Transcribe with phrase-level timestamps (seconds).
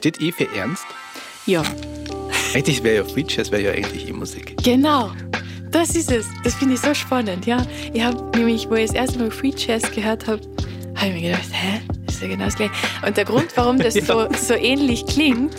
[0.00, 0.86] Steht eh für ernst?
[1.46, 1.60] Ja.
[2.54, 4.54] Eigentlich wäre ja Free Jazz wäre ja eigentlich E-Musik.
[4.62, 5.10] Genau.
[5.72, 6.24] Das ist es.
[6.44, 7.66] Das finde ich so spannend, ja.
[7.92, 10.40] Ich habe nämlich, wo ich das erste Mal Free Jazz gehört habe,
[10.94, 11.80] habe ich mir gedacht, hä?
[12.06, 12.72] Das ist ja genau das gleiche.
[13.04, 14.04] Und der Grund, warum das ja.
[14.04, 15.56] so, so ähnlich klingt,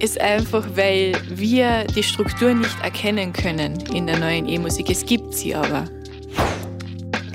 [0.00, 4.90] ist einfach, weil wir die Struktur nicht erkennen können in der neuen E-Musik.
[4.90, 5.84] Es gibt sie aber.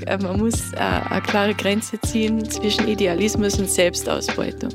[0.07, 4.71] Äh, man muss äh, eine klare Grenze ziehen zwischen Idealismus und Selbstausbeutung.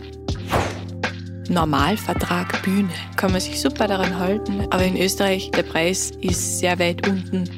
[1.49, 2.91] Normalvertrag Bühne.
[3.17, 7.49] Kann man sich super daran halten, aber in Österreich der Preis ist sehr weit unten.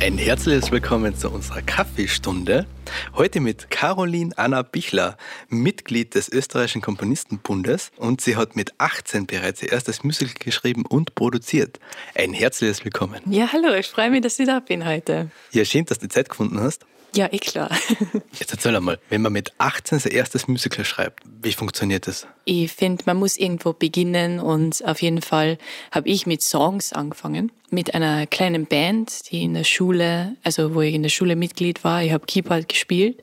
[0.00, 2.66] Ein herzliches Willkommen zu unserer Kaffeestunde.
[3.14, 5.16] Heute mit Caroline Anna Bichler,
[5.48, 11.14] Mitglied des Österreichischen Komponistenbundes und sie hat mit 18 bereits ihr erstes Musical geschrieben und
[11.14, 11.78] produziert.
[12.14, 13.20] Ein herzliches Willkommen.
[13.30, 15.30] Ja, hallo, ich freue mich, dass ich da bin heute.
[15.52, 16.86] Ja, schön, dass du Zeit gefunden hast.
[17.14, 17.70] Ja, eh klar.
[18.38, 22.26] Jetzt erzähl einmal, wenn man mit 18 sein erstes Musical schreibt, wie funktioniert das?
[22.44, 25.58] Ich finde, man muss irgendwo beginnen und auf jeden Fall
[25.90, 27.50] habe ich mit Songs angefangen.
[27.70, 31.84] Mit einer kleinen Band, die in der Schule, also wo ich in der Schule Mitglied
[31.84, 33.22] war, ich habe Keyboard gespielt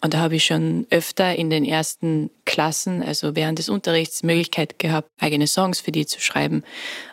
[0.00, 4.78] und da habe ich schon öfter in den ersten Klassen, also während des Unterrichts, Möglichkeit
[4.78, 6.64] gehabt, eigene Songs für die zu schreiben.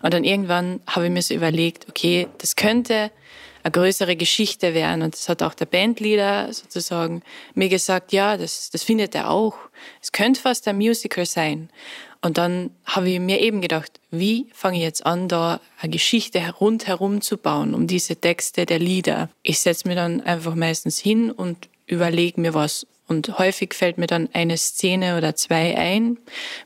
[0.01, 3.11] Und dann irgendwann habe ich mir so überlegt, okay, das könnte
[3.63, 5.01] eine größere Geschichte werden.
[5.01, 7.21] Und das hat auch der Bandleader sozusagen
[7.53, 9.55] mir gesagt, ja, das, das findet er auch.
[10.01, 11.69] Es könnte fast ein Musical sein.
[12.21, 16.39] Und dann habe ich mir eben gedacht, wie fange ich jetzt an, da eine Geschichte
[16.59, 19.29] rundherum zu bauen, um diese Texte der Lieder.
[19.41, 22.85] Ich setze mir dann einfach meistens hin und überlege mir was.
[23.07, 26.17] Und häufig fällt mir dann eine Szene oder zwei ein,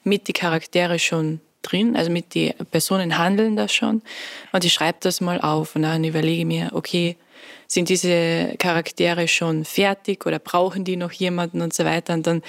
[0.03, 4.01] mit die Charaktere schon drin, also mit den Personen handeln das schon.
[4.51, 7.17] Und ich schreibe das mal auf und dann überlege mir, okay,
[7.67, 12.13] sind diese Charaktere schon fertig oder brauchen die noch jemanden und so weiter.
[12.13, 12.41] Und dann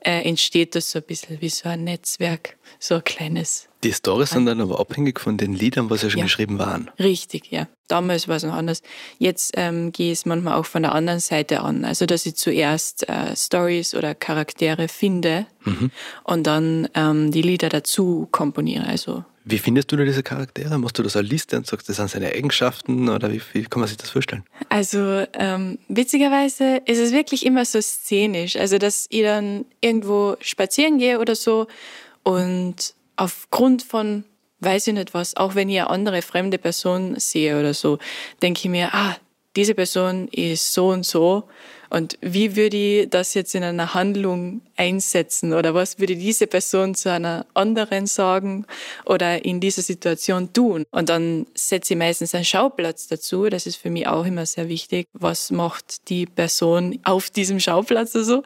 [0.00, 3.68] äh, entsteht das so ein bisschen wie so ein Netzwerk, so ein kleines.
[3.84, 6.24] Die Storys sind dann aber abhängig von den Liedern, was ja schon ja.
[6.24, 6.90] geschrieben waren.
[6.98, 7.68] Richtig, ja.
[7.86, 8.82] Damals war es noch anders.
[9.18, 11.84] Jetzt ähm, gehe ich es manchmal auch von der anderen Seite an.
[11.84, 15.90] Also, dass ich zuerst äh, Stories oder Charaktere finde mhm.
[16.24, 18.86] und dann ähm, die Lieder dazu komponiere.
[18.86, 20.78] Also wie findest du da diese Charaktere?
[20.78, 23.80] Machst du das als Liste und sagst, das sind seine Eigenschaften oder wie, wie kann
[23.80, 24.44] man sich das vorstellen?
[24.68, 28.56] Also ähm, witzigerweise ist es wirklich immer so szenisch.
[28.56, 31.66] Also dass ich dann irgendwo spazieren gehe oder so
[32.22, 34.24] und aufgrund von,
[34.60, 37.98] weiß ich nicht was, auch wenn ich eine andere fremde Person sehe oder so,
[38.42, 39.16] denke ich mir, ah,
[39.56, 41.48] diese Person ist so und so
[41.90, 46.94] und wie würde ich das jetzt in einer Handlung einsetzen oder was würde diese Person
[46.94, 48.66] zu einer anderen sagen
[49.04, 50.84] oder in dieser Situation tun?
[50.90, 53.48] Und dann setze ich meistens einen Schauplatz dazu.
[53.48, 55.06] Das ist für mich auch immer sehr wichtig.
[55.12, 58.42] Was macht die Person auf diesem Schauplatz oder so?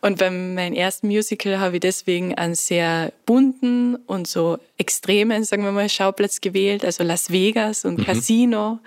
[0.00, 5.64] Und beim meinem ersten Musical habe ich deswegen einen sehr bunten und so extremen, sagen
[5.64, 8.04] wir mal, Schauplatz gewählt, also Las Vegas und mhm.
[8.04, 8.80] Casino,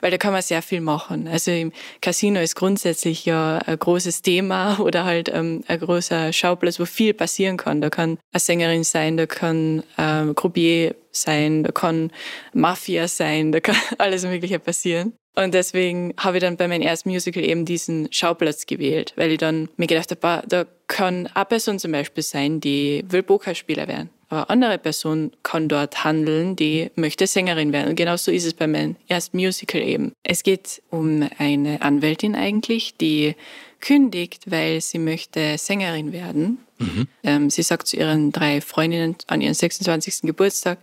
[0.00, 1.28] weil da kann man sehr viel machen.
[1.28, 6.80] Also im Casino ist grundsätzlich ja ein großes Thema oder halt ähm, ein großer Schauplatz,
[6.80, 7.80] wo viel passieren kann.
[7.80, 12.10] Da kann eine Sängerin sein, da kann ähm, Croupier sein, da kann
[12.52, 15.12] Mafia sein, da kann alles Mögliche passieren.
[15.36, 19.38] Und deswegen habe ich dann bei meinem ersten Musical eben diesen Schauplatz gewählt, weil ich
[19.38, 24.10] dann mir gedacht habe, da kann eine Person zum Beispiel sein, die will Pokerspieler werden.
[24.30, 27.90] Aber eine andere Person kann dort handeln, die möchte Sängerin werden.
[27.90, 30.12] Und genau so ist es bei meinem ersten Musical eben.
[30.22, 33.34] Es geht um eine Anwältin eigentlich, die
[33.80, 36.58] kündigt, weil sie möchte Sängerin werden.
[36.78, 37.08] Mhm.
[37.24, 40.22] Ähm, sie sagt zu ihren drei Freundinnen an ihrem 26.
[40.22, 40.78] Geburtstag,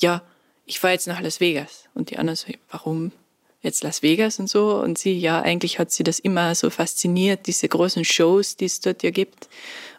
[0.00, 0.22] ja,
[0.64, 1.88] ich fahre jetzt nach Las Vegas.
[1.94, 3.10] Und die anderen so, warum
[3.64, 4.76] jetzt Las Vegas und so?
[4.80, 8.80] Und sie, ja, eigentlich hat sie das immer so fasziniert, diese großen Shows, die es
[8.80, 9.48] dort ja gibt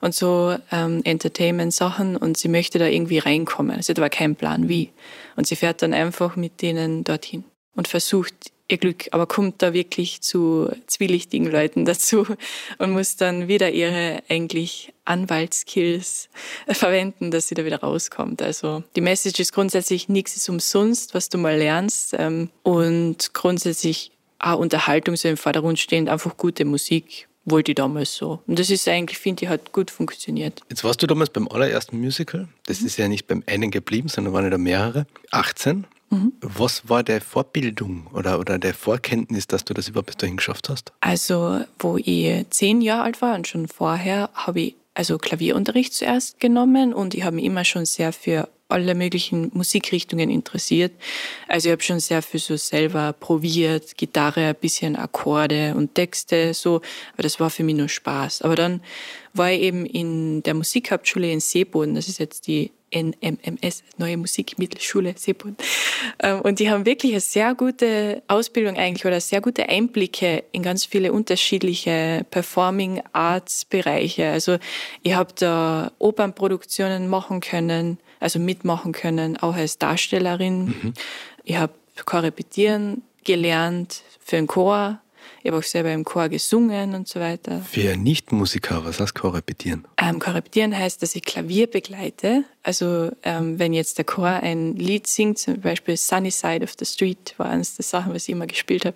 [0.01, 3.81] und so ähm, Entertainment-Sachen und sie möchte da irgendwie reinkommen.
[3.81, 4.91] Sie hat aber keinen Plan wie.
[5.35, 7.43] Und sie fährt dann einfach mit denen dorthin
[7.75, 12.25] und versucht ihr Glück, aber kommt da wirklich zu zwielichtigen Leuten dazu
[12.77, 16.29] und muss dann wieder ihre eigentlich Anwaltskills
[16.67, 18.41] verwenden, dass sie da wieder rauskommt.
[18.41, 24.11] Also die Message ist grundsätzlich, nichts ist umsonst, was du mal lernst ähm, und grundsätzlich
[24.39, 28.41] auch Unterhaltung so im Vordergrund stehend, einfach gute Musik wollte ich damals so.
[28.47, 30.61] Und das ist eigentlich, finde ich, hat gut funktioniert.
[30.69, 32.47] Jetzt warst du damals beim allerersten Musical.
[32.65, 32.87] Das mhm.
[32.87, 35.05] ist ja nicht beim einen geblieben, sondern waren ja da mehrere.
[35.31, 35.85] 18.
[36.15, 36.33] Mhm.
[36.41, 40.69] Was war der Vorbildung oder, oder der Vorkenntnis, dass du das überhaupt bis dahin geschafft
[40.69, 40.93] hast?
[41.01, 46.39] Also, wo ich zehn Jahre alt war und schon vorher, habe ich also Klavierunterricht zuerst
[46.39, 50.91] genommen und ich habe mich immer schon sehr für alle möglichen Musikrichtungen interessiert.
[51.47, 56.53] Also ich habe schon sehr viel so selber probiert, Gitarre, ein bisschen Akkorde und Texte,
[56.53, 56.81] so.
[57.13, 58.41] Aber das war für mich nur Spaß.
[58.41, 58.81] Aber dann
[59.37, 61.95] war ich eben in der Musikhauptschule in Seeboden.
[61.95, 65.57] Das ist jetzt die NMMS, Neue Musikmittelschule Seeboden.
[66.19, 70.63] Ähm, und die haben wirklich eine sehr gute Ausbildung eigentlich oder sehr gute Einblicke in
[70.63, 74.29] ganz viele unterschiedliche Performing Arts Bereiche.
[74.29, 74.57] Also
[75.03, 80.65] ich habe da Opernproduktionen machen können, also mitmachen können, auch als Darstellerin.
[80.65, 80.93] Mhm.
[81.43, 81.73] Ich habe
[82.05, 84.99] Korrepetieren gelernt für einen Chor.
[85.45, 87.61] Ich habe auch selber im Chor gesungen und so weiter.
[87.61, 89.87] Für Nichtmusiker, was heißt Korrepetieren?
[90.01, 92.45] Ähm, Korrepetieren heißt, dass ich Klavier begleite.
[92.63, 96.85] Also ähm, wenn jetzt der Chor ein Lied singt, zum Beispiel Sunny Side of the
[96.87, 98.95] Street war eines der Sachen, was ich immer gespielt habe.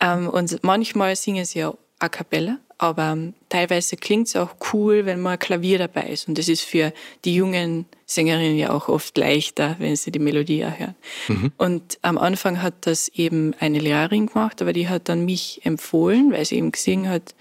[0.00, 3.16] Ähm, und manchmal singen sie ja a cappella, aber
[3.48, 6.28] teilweise klingt es auch cool, wenn mal Klavier dabei ist.
[6.28, 6.92] Und das ist für
[7.24, 10.94] die jungen Sängerinnen ja auch oft leichter, wenn sie die Melodie erhören.
[11.28, 11.52] Mhm.
[11.56, 16.32] Und am Anfang hat das eben eine Lehrerin gemacht, aber die hat dann mich empfohlen,
[16.32, 17.34] weil sie eben gesehen hat,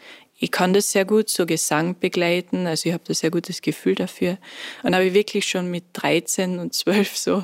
[0.44, 3.96] ich kann das sehr gut, so Gesang begleiten, also ich habe da sehr gutes Gefühl
[3.96, 4.38] dafür.
[4.84, 7.44] Und habe ich wirklich schon mit 13 und 12 so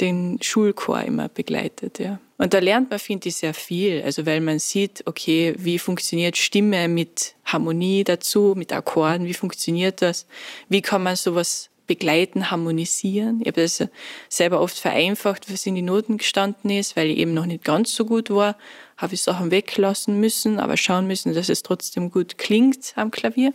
[0.00, 2.20] den Schulchor immer begleitet, ja.
[2.44, 4.02] Und da lernt man, finde ich, sehr viel.
[4.02, 10.02] Also weil man sieht, okay, wie funktioniert Stimme mit Harmonie dazu, mit Akkorden, wie funktioniert
[10.02, 10.26] das?
[10.68, 13.40] Wie kann man sowas begleiten, harmonisieren?
[13.40, 13.82] Ich habe das
[14.28, 17.94] selber oft vereinfacht, was in die Noten gestanden ist, weil ich eben noch nicht ganz
[17.94, 18.58] so gut war,
[18.98, 23.54] habe ich Sachen weglassen müssen, aber schauen müssen, dass es trotzdem gut klingt am Klavier.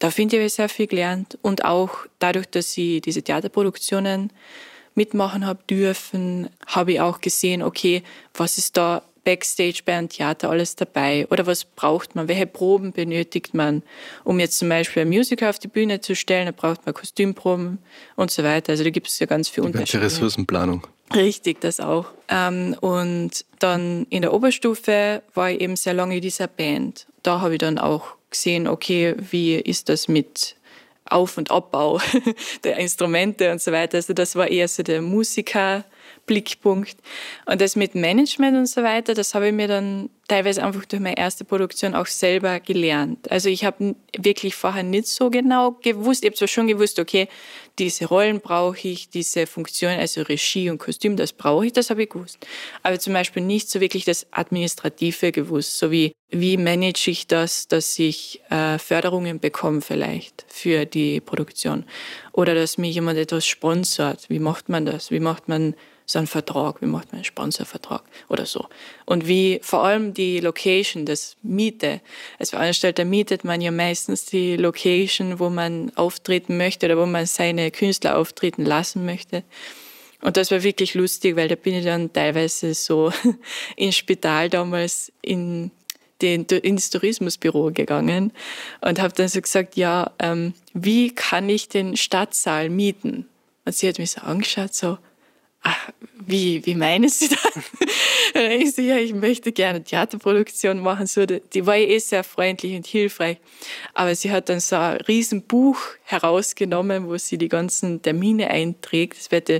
[0.00, 1.38] Da finde ich, habe ich sehr viel gelernt.
[1.40, 4.32] Und auch dadurch, dass ich diese Theaterproduktionen
[4.94, 8.02] mitmachen habe dürfen, habe ich auch gesehen, okay,
[8.34, 11.26] was ist da Backstage bei einem Theater alles dabei?
[11.30, 12.28] Oder was braucht man?
[12.28, 13.82] Welche Proben benötigt man,
[14.24, 16.46] um jetzt zum Beispiel ein Musical auf die Bühne zu stellen?
[16.46, 17.78] Da braucht man Kostümproben
[18.16, 18.72] und so weiter.
[18.72, 20.04] Also da gibt es ja ganz viel Unterschiede.
[20.04, 20.86] Ressourcenplanung.
[21.14, 22.06] Richtig, das auch.
[22.28, 27.06] Ähm, und dann in der Oberstufe war ich eben sehr lange in dieser Band.
[27.22, 30.56] Da habe ich dann auch gesehen, okay, wie ist das mit
[31.04, 32.00] auf- und Abbau
[32.64, 33.96] der Instrumente und so weiter.
[33.96, 35.02] Also das war eher so der
[36.22, 36.96] Musiker-Blickpunkt.
[37.46, 41.02] Und das mit Management und so weiter, das habe ich mir dann teilweise einfach durch
[41.02, 43.30] meine erste Produktion auch selber gelernt.
[43.30, 46.22] Also ich habe wirklich vorher nicht so genau gewusst.
[46.22, 47.28] Ich habe zwar schon gewusst, okay,
[47.78, 52.04] diese Rollen brauche ich, diese Funktion, also Regie und Kostüm, das brauche ich, das habe
[52.04, 52.38] ich gewusst.
[52.82, 57.68] Aber zum Beispiel nicht so wirklich das Administrative gewusst, so wie, wie manage ich das,
[57.68, 61.84] dass ich äh, Förderungen bekomme vielleicht für die Produktion
[62.32, 64.28] oder dass mir jemand etwas sponsert.
[64.28, 65.10] Wie macht man das?
[65.10, 65.74] Wie macht man
[66.12, 68.66] so einen Vertrag, wie macht man einen Sponsorvertrag oder so.
[69.06, 72.02] Und wie vor allem die Location, das Miete.
[72.38, 77.24] Als Veranstalter mietet man ja meistens die Location, wo man auftreten möchte oder wo man
[77.24, 79.42] seine Künstler auftreten lassen möchte.
[80.20, 83.10] Und das war wirklich lustig, weil da bin ich dann teilweise so
[83.76, 85.70] ins Spital damals in
[86.20, 88.32] den, ins Tourismusbüro gegangen
[88.82, 93.26] und habe dann so gesagt, ja, ähm, wie kann ich den Stadtsaal mieten?
[93.64, 94.98] Und sie hat mich so angeschaut, so,
[95.62, 95.90] ach,
[96.26, 97.40] wie, wie meinen Sie das?
[98.58, 101.06] ich so, ja, ich möchte gerne Theaterproduktion machen.
[101.06, 103.38] So, die war eh sehr freundlich und hilfreich.
[103.94, 109.18] Aber sie hat dann so ein Riesenbuch herausgenommen, wo sie die ganzen Termine einträgt.
[109.18, 109.50] Das wird,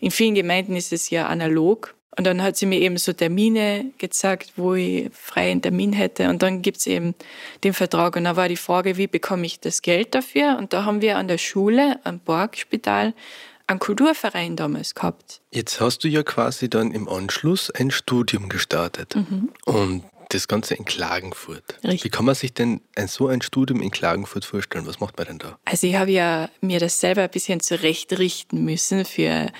[0.00, 1.94] in vielen Gemeinden ist es ja analog.
[2.14, 6.28] Und dann hat sie mir eben so Termine gezeigt, wo ich freien Termin hätte.
[6.28, 7.14] Und dann gibt's eben
[7.64, 8.16] den Vertrag.
[8.16, 10.58] Und da war die Frage, wie bekomme ich das Geld dafür?
[10.58, 13.14] Und da haben wir an der Schule, am Borgspital,
[13.66, 15.40] einen Kulturverein damals gehabt.
[15.50, 19.16] Jetzt hast du ja quasi dann im Anschluss ein Studium gestartet.
[19.16, 19.50] Mhm.
[19.64, 20.04] Und
[20.34, 21.62] das Ganze in Klagenfurt.
[21.84, 22.04] Richtig.
[22.04, 24.86] Wie kann man sich denn ein, so ein Studium in Klagenfurt vorstellen?
[24.86, 25.58] Was macht man denn da?
[25.64, 29.50] Also ich habe ja mir das selber ein bisschen zurechtrichten müssen für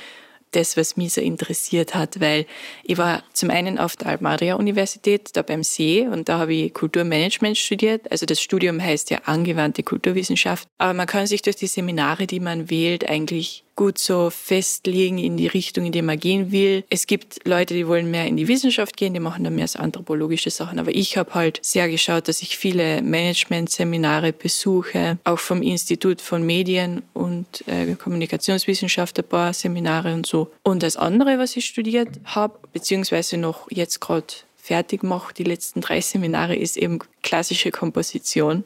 [0.52, 2.47] das, was mich so interessiert hat, weil
[2.85, 7.56] ich war zum einen auf der Alp-Maria-Universität, da beim See, und da habe ich Kulturmanagement
[7.56, 8.11] studiert.
[8.11, 10.68] Also das Studium heißt ja angewandte Kulturwissenschaft.
[10.78, 15.36] Aber man kann sich durch die Seminare, die man wählt, eigentlich gut so festlegen in
[15.36, 16.84] die Richtung, in die man gehen will.
[16.90, 19.78] Es gibt Leute, die wollen mehr in die Wissenschaft gehen, die machen dann mehr so
[19.78, 20.78] anthropologische Sachen.
[20.78, 26.44] Aber ich habe halt sehr geschaut, dass ich viele Management-Seminare besuche, auch vom Institut von
[26.44, 30.50] Medien und äh, Kommunikationswissenschaft ein paar Seminare und so.
[30.62, 34.26] Und das andere, was ich studiert habe, beziehungsweise noch jetzt gerade
[34.56, 38.64] fertig mache, die letzten drei Seminare, ist eben klassische Komposition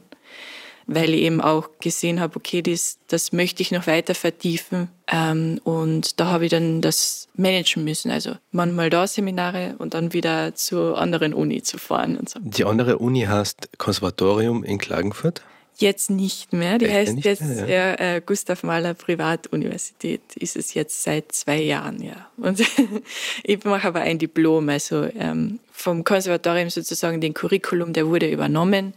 [0.87, 4.89] weil ich eben auch gesehen habe, okay, das, das möchte ich noch weiter vertiefen.
[5.09, 8.11] Ähm, und da habe ich dann das managen müssen.
[8.11, 12.39] Also manchmal da Seminare und dann wieder zur anderen Uni zu fahren und so.
[12.43, 15.43] Die andere Uni heißt Konservatorium in Klagenfurt?
[15.79, 16.79] Jetzt nicht mehr.
[16.79, 18.15] Die Echt heißt jetzt mehr, ja.
[18.17, 20.23] äh, Gustav Mahler Privatuniversität.
[20.37, 22.31] Ist es jetzt seit zwei Jahren, ja.
[22.39, 22.63] Und
[23.43, 28.95] ich mache aber ein Diplom, also ähm, vom Konservatorium sozusagen den Curriculum, der wurde übernommen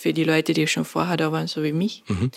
[0.00, 2.04] für die Leute, die schon vorher da waren, so wie mich.
[2.08, 2.30] Mhm.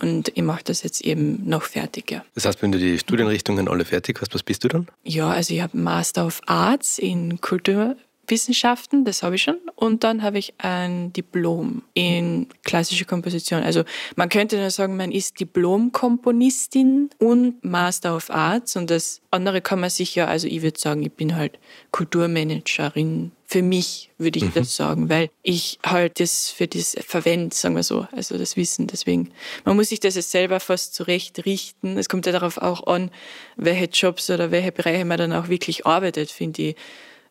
[0.00, 2.24] Und ich mache das jetzt eben noch fertig, ja.
[2.34, 4.88] Das heißt, wenn du die Studienrichtungen alle fertig hast, was bist du dann?
[5.04, 9.58] Ja, also ich habe Master of Arts in Kulturwissenschaften, das habe ich schon.
[9.74, 13.62] Und dann habe ich ein Diplom in klassische Komposition.
[13.62, 13.84] Also
[14.16, 18.74] man könnte nur sagen, man ist Diplom-Komponistin und Master of Arts.
[18.76, 21.58] Und das andere kann man sich ja, also ich würde sagen, ich bin halt
[21.90, 23.32] Kulturmanagerin.
[23.52, 27.82] Für mich würde ich das sagen, weil ich halt das für das verwende, sagen wir
[27.82, 28.86] so, also das Wissen.
[28.86, 29.30] Deswegen,
[29.66, 31.98] man muss sich das jetzt selber fast zurecht richten.
[31.98, 33.10] Es kommt ja darauf auch an,
[33.56, 36.76] welche Jobs oder welche Bereiche man dann auch wirklich arbeitet, finde ich.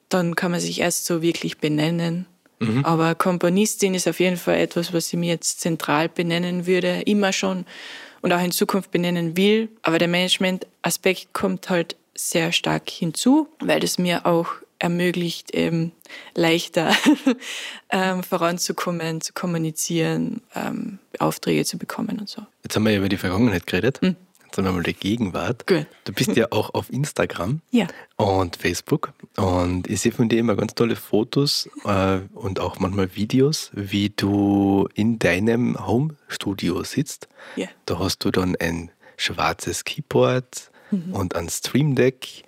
[0.09, 2.27] Dann kann man sich erst so wirklich benennen.
[2.83, 7.33] Aber Komponistin ist auf jeden Fall etwas, was ich mir jetzt zentral benennen würde, immer
[7.33, 7.65] schon
[8.21, 9.69] und auch in Zukunft benennen will.
[9.81, 14.49] Aber der Management-Aspekt kommt halt sehr stark hinzu, weil das mir auch
[14.81, 15.91] ermöglicht, eben
[16.35, 16.91] leichter
[17.89, 22.41] ähm, voranzukommen, zu kommunizieren, ähm, Aufträge zu bekommen und so.
[22.63, 23.99] Jetzt haben wir ja über die Vergangenheit geredet.
[24.01, 25.67] Jetzt haben wir mal die Gegenwart.
[25.67, 25.85] Gut.
[26.03, 27.87] Du bist ja auch auf Instagram Ja.
[28.17, 33.15] und Facebook und ich sehe von dir immer ganz tolle Fotos äh, und auch manchmal
[33.15, 37.29] Videos, wie du in deinem Home-Studio sitzt.
[37.55, 37.67] Ja.
[37.85, 41.13] Da hast du dann ein schwarzes Keyboard Mhm.
[41.13, 42.43] und ein Stream Deck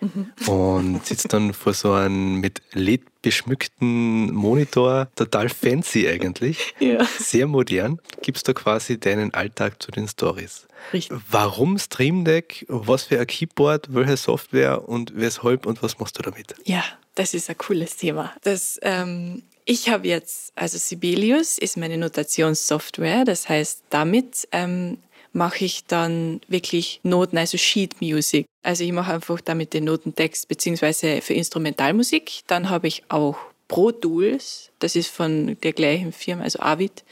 [0.47, 7.05] und sitzt dann vor so einem mit LED beschmückten Monitor, total fancy eigentlich, Ja.
[7.05, 7.99] sehr modern.
[8.21, 10.67] Gibst du quasi deinen Alltag zu den Stories.
[10.91, 11.17] Richtig.
[11.29, 12.65] Warum Stream Deck?
[12.67, 13.93] Was für ein Keyboard?
[13.93, 16.53] Welche Software und weshalb und was machst du damit?
[16.65, 16.83] Ja,
[17.15, 18.33] das ist ein cooles Thema.
[18.43, 23.23] Das, ähm, ich habe jetzt, also Sibelius ist meine Notationssoftware.
[23.23, 24.97] Das heißt, damit ähm,
[25.33, 28.45] mache ich dann wirklich Noten, also Sheet Music.
[28.61, 32.41] Also ich mache einfach damit den Notentext, beziehungsweise für Instrumentalmusik.
[32.47, 33.37] Dann habe ich auch
[33.67, 37.03] Pro Tools, das ist von der gleichen Firma, also Avid,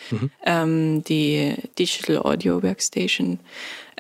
[0.46, 3.40] ähm, die Digital Audio Workstation.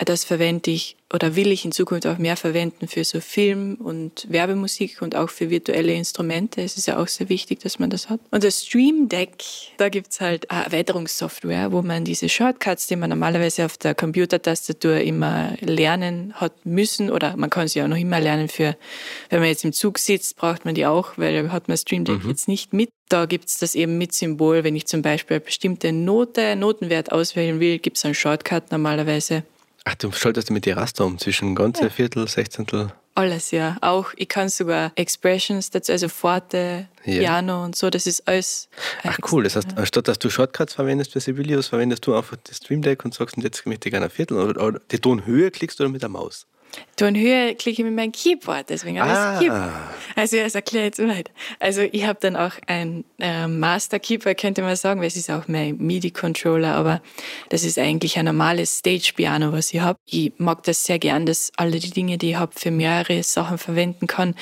[0.05, 4.27] Das verwende ich oder will ich in Zukunft auch mehr verwenden für so Film- und
[4.29, 6.61] Werbemusik und auch für virtuelle Instrumente.
[6.61, 8.19] Es ist ja auch sehr wichtig, dass man das hat.
[8.31, 9.43] Und das Stream Deck,
[9.77, 15.01] da gibt's halt eine Erweiterungssoftware, wo man diese Shortcuts, die man normalerweise auf der Computertastatur
[15.01, 18.77] immer lernen hat müssen, oder man kann sie auch noch immer lernen für,
[19.29, 22.05] wenn man jetzt im Zug sitzt, braucht man die auch, weil da hat man Stream
[22.05, 22.89] Deck jetzt nicht mit.
[23.09, 24.63] Da gibt's das eben mit Symbol.
[24.63, 29.43] Wenn ich zum Beispiel eine bestimmte Note, Notenwert auswählen will, gibt's einen Shortcut normalerweise.
[29.83, 32.93] Ach, du schaltest mit die Raster um zwischen ganze Viertel, Sechzehntel.
[33.15, 33.77] Alles, ja.
[33.81, 37.19] Auch, ich kann sogar Expressions dazu, also Forte, Ja.
[37.19, 38.69] Piano und so, das ist alles.
[39.03, 42.57] Ach cool, das heißt, anstatt dass du Shortcuts verwendest für Sibelius, verwendest du einfach das
[42.57, 45.51] Stream Deck und sagst, und jetzt möchte ich gerne ein Viertel oder, oder die Tonhöhe
[45.51, 46.45] klickst du oder mit der Maus.
[47.01, 49.39] Tonhöhe klicke ich mit meinem Keyboard, deswegen habe ich Ah.
[49.39, 49.71] Keyboard.
[50.15, 51.31] Also das erkläre ich jetzt weit.
[51.59, 55.31] Also ich habe dann auch ein äh, Master Keyboard, könnte man sagen, weil es ist
[55.31, 57.01] auch mein MIDI-Controller, aber
[57.49, 59.97] das ist eigentlich ein normales Stage-Piano, was ich habe.
[60.05, 63.57] Ich mag das sehr gern, dass alle die Dinge, die ich habe, für mehrere Sachen
[63.57, 64.35] verwenden kann,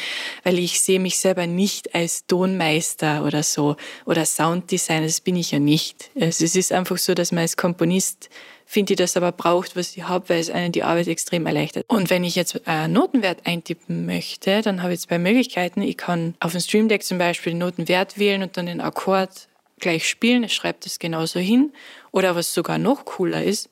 [0.43, 5.51] weil ich sehe mich selber nicht als Tonmeister oder so oder Sounddesigner, das bin ich
[5.51, 6.11] ja nicht.
[6.19, 8.29] Also es ist einfach so, dass man als Komponist
[8.71, 11.85] finde ich, das aber braucht, was ich habe, weil es einen die Arbeit extrem erleichtert.
[11.87, 15.81] Und wenn ich jetzt einen Notenwert eintippen möchte, dann habe ich zwei Möglichkeiten.
[15.81, 19.47] Ich kann auf dem Stream Deck zum Beispiel den Notenwert wählen und dann den Akkord
[19.79, 20.43] gleich spielen.
[20.43, 21.73] Ich schreibe das genauso hin.
[22.11, 23.69] Oder was sogar noch cooler ist,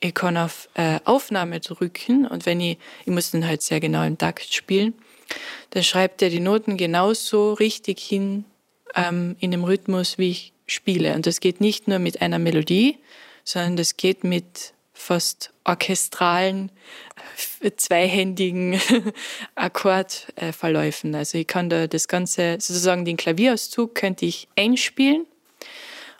[0.00, 4.02] ich kann auf äh, Aufnahme drücken und wenn ich, ich muss dann halt sehr genau
[4.04, 4.94] im Takt spielen,
[5.70, 8.44] dann schreibt er die Noten genauso richtig hin
[8.94, 11.14] ähm, in dem Rhythmus, wie ich spiele.
[11.14, 12.98] Und das geht nicht nur mit einer Melodie,
[13.44, 17.09] sondern das geht mit fast orchestralen, äh,
[17.76, 18.80] zweihändigen
[19.54, 21.14] Akkordverläufen.
[21.14, 25.26] Also ich kann da das Ganze, sozusagen den Klavierauszug könnte ich einspielen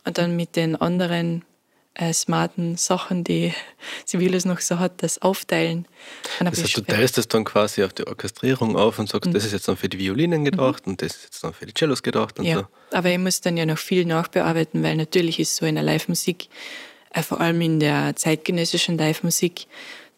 [0.05, 1.45] und dann mit den anderen
[1.95, 3.53] äh, smarten Sachen, die
[4.05, 5.87] Sibelius noch so hat, das aufteilen.
[6.39, 9.53] Das heißt, du teilst das dann quasi auf die Orchestrierung auf und sagst, das ist
[9.53, 12.39] jetzt dann für die Violinen gedacht und das ist jetzt dann für die Cellos gedacht
[12.39, 12.50] und Mhm.
[12.50, 12.97] Ja, so.
[12.97, 16.49] aber ich muss dann ja noch viel nachbearbeiten, weil natürlich ist so in der Live-Musik,
[17.12, 19.67] äh, vor allem in der zeitgenössischen Live-Musik,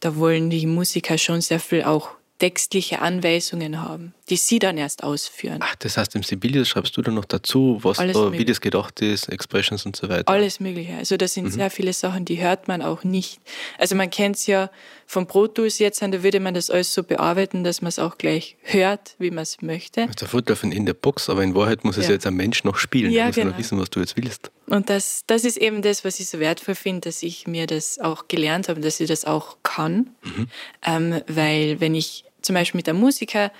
[0.02, 5.04] da wollen die Musiker schon sehr viel auch textliche Anweisungen haben, die sie dann erst
[5.04, 5.58] ausführen.
[5.60, 9.02] Ach, das heißt, im Sibelius schreibst du dann noch dazu, was da, wie das gedacht
[9.02, 10.26] ist, Expressions und so weiter.
[10.32, 10.96] Alles Mögliche.
[10.96, 11.50] Also da sind mhm.
[11.50, 13.42] sehr viele Sachen, die hört man auch nicht.
[13.76, 14.70] Also man kennt es ja
[15.06, 18.16] vom Pro Tools jetzt, da würde man das alles so bearbeiten, dass man es auch
[18.16, 20.04] gleich hört, wie man es möchte.
[20.04, 22.12] Also der Vorteil von in der Box, aber in Wahrheit muss es ja.
[22.12, 23.12] jetzt ein Mensch noch spielen.
[23.12, 23.50] Ja, muss genau.
[23.50, 24.50] noch wissen, was du jetzt willst.
[24.64, 27.98] Und das, das ist eben das, was ich so wertvoll finde, dass ich mir das
[27.98, 30.08] auch gelernt habe, dass ich das auch kann.
[30.22, 30.48] Mhm.
[30.86, 33.52] Ähm, weil wenn ich zum Beispiel mit einem Musiker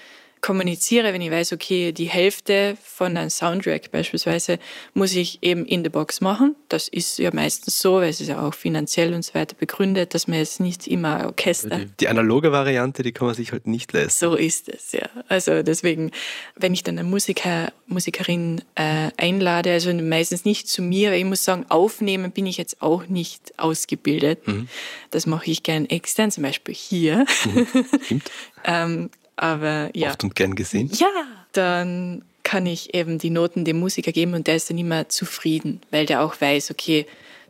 [0.42, 4.58] kommuniziere, wenn ich weiß, okay, die Hälfte von einem Soundtrack beispielsweise
[4.92, 6.56] muss ich eben in der Box machen.
[6.68, 10.14] Das ist ja meistens so, weil es ist ja auch finanziell und so weiter begründet,
[10.14, 11.78] dass man jetzt nicht immer Orchester.
[11.78, 14.18] Die, die analoge Variante, die kann man sich halt nicht leisten.
[14.18, 15.08] So ist es, ja.
[15.28, 16.10] Also deswegen,
[16.56, 21.24] wenn ich dann eine Musiker, Musikerin äh, einlade, also meistens nicht zu mir, weil ich
[21.24, 24.46] muss sagen, aufnehmen bin ich jetzt auch nicht ausgebildet.
[24.48, 24.68] Mhm.
[25.10, 27.26] Das mache ich gern extern, zum Beispiel hier.
[27.44, 27.86] Mhm.
[28.02, 28.30] Stimmt.
[28.64, 29.10] ähm,
[29.42, 30.10] aber ja.
[30.10, 30.88] Oft und gern gesehen.
[30.94, 31.08] Ja,
[31.50, 35.80] dann kann ich eben die Noten dem Musiker geben und der ist dann immer zufrieden,
[35.90, 37.06] weil der auch weiß, okay,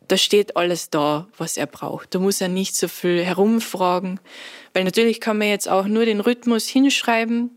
[0.08, 2.14] da steht alles da, was er braucht.
[2.14, 4.20] Da muss er nicht so viel herumfragen,
[4.72, 7.50] weil natürlich kann man jetzt auch nur den Rhythmus hinschreiben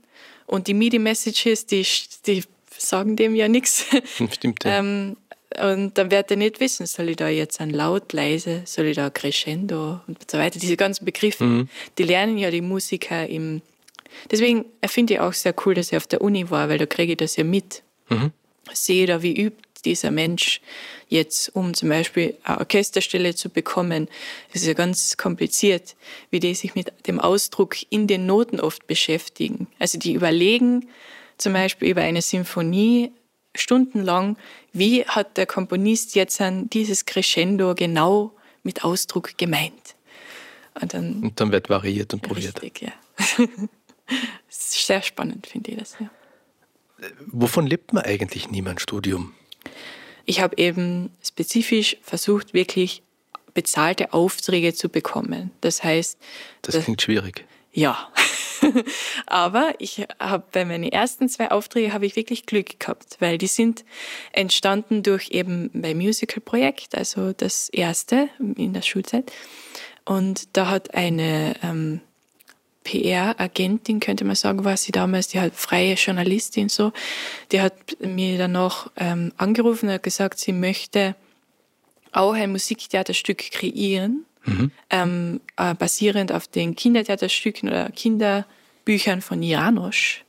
[0.47, 1.87] und die MIDI-Messages, die,
[2.25, 2.43] die
[2.77, 3.85] sagen dem ja nichts.
[4.31, 4.79] Stimmt, ja.
[4.79, 5.15] ähm,
[5.61, 8.97] und dann wird er nicht wissen, soll ich da jetzt ein Laut, leise, soll ich
[8.97, 10.59] da Crescendo und so weiter.
[10.59, 11.69] Diese ganzen Begriffe, mhm.
[11.97, 13.61] die lernen ja die Musiker im
[14.31, 17.13] Deswegen finde ich auch sehr cool, dass ich auf der Uni war, weil da kriege
[17.13, 17.83] ich das ja mit.
[18.09, 18.31] Mhm.
[18.73, 20.61] Sehe da, wie übt dieser Mensch
[21.07, 24.07] jetzt, um zum Beispiel eine Orchesterstelle zu bekommen.
[24.51, 25.95] Das ist ja ganz kompliziert,
[26.31, 29.67] wie die sich mit dem Ausdruck in den Noten oft beschäftigen.
[29.79, 30.89] Also die überlegen
[31.37, 33.11] zum Beispiel über eine Symphonie
[33.53, 34.37] stundenlang,
[34.73, 38.31] wie hat der Komponist jetzt an dieses Crescendo genau
[38.63, 39.95] mit Ausdruck gemeint.
[40.81, 42.61] Und dann, und dann wird variiert und probiert.
[42.61, 43.45] Richtig, ja.
[44.47, 45.95] sehr spannend, finde ich das.
[45.99, 46.09] Ja.
[47.27, 49.33] Wovon lebt man eigentlich nie ein Studium?
[50.25, 53.03] Ich habe eben spezifisch versucht, wirklich
[53.53, 55.51] bezahlte Aufträge zu bekommen.
[55.61, 56.17] Das heißt.
[56.61, 57.45] Das klingt schwierig.
[57.71, 58.09] Ja.
[59.27, 63.47] Aber ich habe bei meinen ersten zwei Aufträgen habe ich wirklich Glück gehabt, weil die
[63.47, 63.85] sind
[64.31, 69.31] entstanden durch eben mein Musical-Projekt, also das erste in der Schulzeit.
[70.05, 72.01] Und da hat eine ähm,
[72.85, 76.93] PR-Agentin, könnte man sagen, war sie damals, die hat freie Journalistin so,
[77.51, 81.15] die hat mir dann noch ähm, angerufen und hat gesagt, sie möchte
[82.13, 84.71] auch ein Musiktheaterstück kreieren, mhm.
[84.89, 90.23] ähm, äh, basierend auf den Kindertheaterstücken oder Kinderbüchern von Janosch.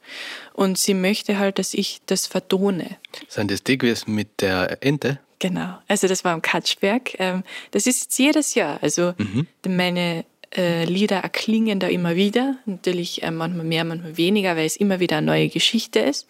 [0.53, 2.97] Und sie möchte halt, dass ich das vertone.
[3.29, 5.21] Sind das die gewesen mit der Ente?
[5.39, 7.21] Genau, also das war am Katschberg.
[7.21, 8.79] Ähm, das ist jedes Jahr.
[8.83, 9.47] Also mhm.
[9.69, 12.57] meine äh, Lieder erklingen da immer wieder.
[12.67, 16.27] Natürlich äh, manchmal mehr, manchmal weniger, weil es immer wieder eine neue Geschichte ist.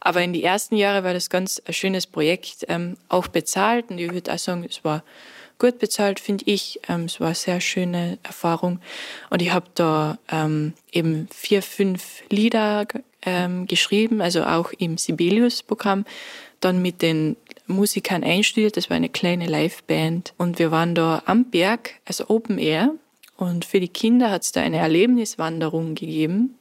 [0.00, 3.90] Aber in die ersten Jahre war das ganz ein schönes Projekt, ähm, auch bezahlt.
[3.90, 5.02] Und ich würde auch sagen, es war
[5.58, 6.80] gut bezahlt, finde ich.
[6.88, 8.80] Ähm, es war eine sehr schöne Erfahrung.
[9.30, 12.86] Und ich habe da ähm, eben vier, fünf Lieder
[13.22, 16.04] ähm, geschrieben, also auch im Sibelius-Programm,
[16.60, 18.76] dann mit den Musikern einstudiert.
[18.76, 20.34] Das war eine kleine Liveband.
[20.36, 22.94] Und wir waren da am Berg, also Open Air.
[23.36, 26.58] Und für die Kinder hat es da eine Erlebniswanderung gegeben.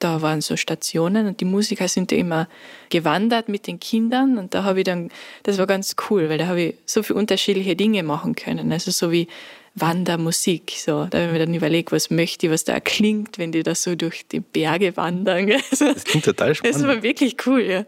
[0.00, 2.48] Da waren so Stationen und die Musiker sind da immer
[2.90, 5.10] gewandert mit den Kindern und da habe ich dann,
[5.44, 8.70] das war ganz cool, weil da habe ich so viele unterschiedliche Dinge machen können.
[8.72, 9.28] Also so wie
[9.74, 10.72] Wandermusik.
[10.76, 13.62] So, da habe ich mir dann überlegt, was möchte ich, was da klingt, wenn die
[13.62, 15.52] da so durch die Berge wandern.
[15.70, 16.76] Das klingt total spannend.
[16.76, 17.84] Das war wirklich cool, ja.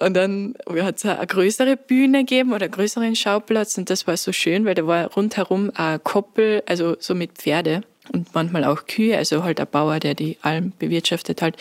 [0.00, 4.16] Und dann hat es eine größere Bühne gegeben oder einen größeren Schauplatz und das war
[4.16, 8.86] so schön, weil da war rundherum ein Koppel, also so mit Pferde und manchmal auch
[8.86, 11.56] Kühe, also halt ein Bauer, der die Alm bewirtschaftet halt.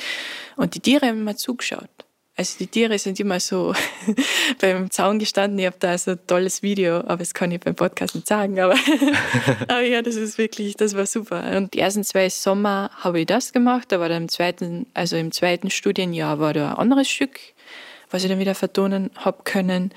[0.55, 1.89] Und die Tiere haben mir zugeschaut.
[2.37, 3.75] Also die Tiere sind immer so
[4.61, 5.59] beim Zaun gestanden.
[5.59, 8.59] Ich habe da so ein tolles Video, aber das kann ich beim Podcast nicht sagen.
[8.59, 8.75] Aber,
[9.67, 11.55] aber ja, das ist wirklich, das war super.
[11.57, 13.91] Und die ersten zwei Sommer habe ich das gemacht.
[13.91, 17.37] Aber dann im zweiten, also im zweiten Studienjahr war da ein anderes Stück
[18.11, 19.91] was ich dann wieder vertonen habe können.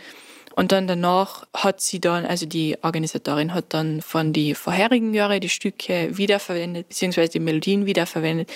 [0.57, 5.41] Und dann danach hat sie dann, also die Organisatorin hat dann von die vorherigen Jahre
[5.41, 8.53] die Stücke wiederverwendet, beziehungsweise die Melodien wiederverwendet.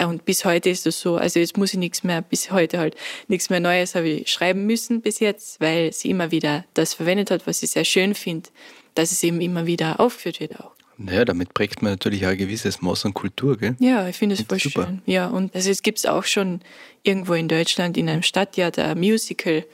[0.00, 2.94] Und bis heute ist das so, also jetzt muss ich nichts mehr, bis heute halt
[3.26, 7.30] nichts mehr Neues habe ich schreiben müssen bis jetzt, weil sie immer wieder das verwendet
[7.30, 8.48] hat, was ich sehr schön finde,
[8.94, 10.72] dass es eben immer wieder aufgeführt wird auch.
[11.04, 13.76] Naja, damit prägt man natürlich auch ein gewisses Maß an Kultur, gell?
[13.78, 14.86] Ja, ich finde es voll super.
[14.86, 15.02] schön.
[15.06, 16.60] Ja, und also es gibt es auch schon
[17.02, 19.64] irgendwo in Deutschland in einem Stadttheater ein Musical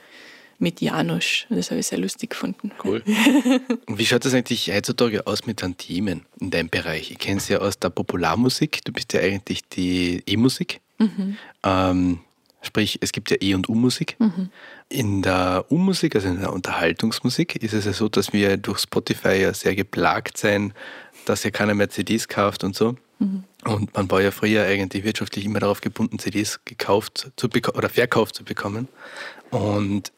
[0.57, 1.45] mit Janusz.
[1.49, 2.71] Das habe ich sehr lustig gefunden.
[2.83, 3.01] Cool.
[3.85, 7.11] Und wie schaut das eigentlich heutzutage aus mit den Themen in deinem Bereich?
[7.11, 8.83] Ich kenne es ja aus der Popularmusik.
[8.83, 10.81] Du bist ja eigentlich die E-Musik.
[10.97, 11.37] Mhm.
[11.63, 12.19] Ähm,
[12.61, 14.17] Sprich, es gibt ja E- und U-Musik.
[14.19, 14.49] Mhm.
[14.89, 19.35] In der U-Musik, also in der Unterhaltungsmusik, ist es ja so, dass wir durch Spotify
[19.35, 20.73] ja sehr geplagt sein,
[21.25, 22.95] dass ja keiner mehr CDs kauft und so.
[23.19, 23.43] Mhm.
[23.65, 28.35] Und man war ja früher eigentlich wirtschaftlich immer darauf gebunden, CDs gekauft zu oder verkauft
[28.35, 28.87] zu bekommen.
[29.51, 30.11] Und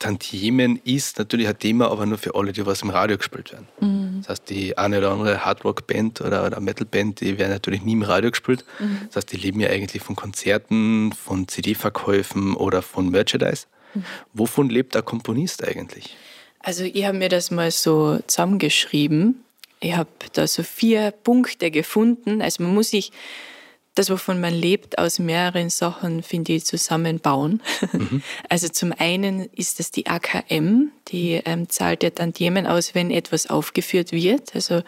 [0.00, 3.68] Tantiemen ist natürlich ein Thema, aber nur für alle, die was im Radio gespielt werden.
[3.80, 4.22] Mhm.
[4.22, 8.02] Das heißt, die eine oder andere Hardrock-Band oder, oder Metal-Band, die werden natürlich nie im
[8.02, 8.64] Radio gespielt.
[8.78, 9.02] Mhm.
[9.06, 13.66] Das heißt, die leben ja eigentlich von Konzerten, von CD-Verkäufen oder von Merchandise.
[13.94, 14.04] Mhm.
[14.32, 16.16] Wovon lebt der Komponist eigentlich?
[16.60, 19.44] Also ich habe mir das mal so zusammengeschrieben.
[19.80, 22.42] Ich habe da so vier Punkte gefunden.
[22.42, 23.12] Also man muss sich
[23.94, 27.62] das, wovon man lebt, aus mehreren Sachen, finde ich, zusammenbauen.
[27.92, 28.22] Mhm.
[28.48, 33.48] Also zum einen ist das die AKM, die ähm, zahlt ja Tantiemen aus, wenn etwas
[33.48, 34.54] aufgeführt wird.
[34.54, 34.82] Also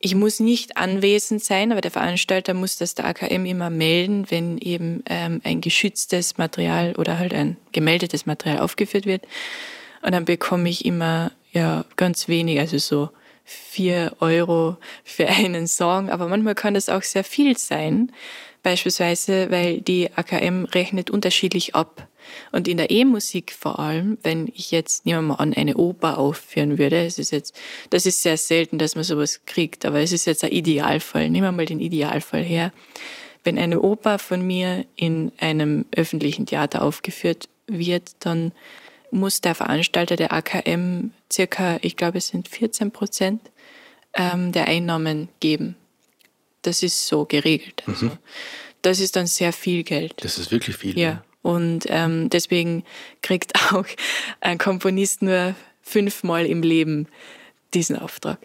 [0.00, 4.58] ich muss nicht anwesend sein, aber der Veranstalter muss das der AKM immer melden, wenn
[4.58, 9.26] eben ähm, ein geschütztes Material oder halt ein gemeldetes Material aufgeführt wird.
[10.02, 13.08] Und dann bekomme ich immer ja ganz wenig, also so
[13.48, 18.12] vier Euro für einen Song, aber manchmal kann das auch sehr viel sein.
[18.62, 22.08] Beispielsweise, weil die AKM rechnet unterschiedlich ab.
[22.52, 26.18] Und in der E-Musik vor allem, wenn ich jetzt, nehmen wir mal an, eine Oper
[26.18, 27.58] aufführen würde, es ist jetzt,
[27.88, 31.30] das ist sehr selten, dass man sowas kriegt, aber es ist jetzt ein Idealfall.
[31.30, 32.72] Nehmen wir mal den Idealfall her.
[33.44, 38.52] Wenn eine Oper von mir in einem öffentlichen Theater aufgeführt wird, dann
[39.10, 43.50] muss der Veranstalter der AKM circa, ich glaube, es sind 14 Prozent
[44.14, 45.76] ähm, der Einnahmen geben.
[46.62, 47.82] Das ist so geregelt.
[47.86, 48.18] Also, mhm.
[48.82, 50.14] Das ist dann sehr viel Geld.
[50.18, 50.98] Das ist wirklich viel.
[50.98, 51.14] Ja.
[51.14, 51.22] Ne?
[51.42, 52.84] Und ähm, deswegen
[53.22, 53.86] kriegt auch
[54.40, 57.08] ein Komponist nur fünfmal im Leben
[57.74, 58.38] diesen Auftrag.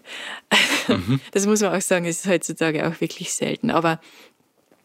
[0.88, 1.20] Mhm.
[1.32, 3.72] Das muss man auch sagen, ist heutzutage auch wirklich selten.
[3.72, 4.00] Aber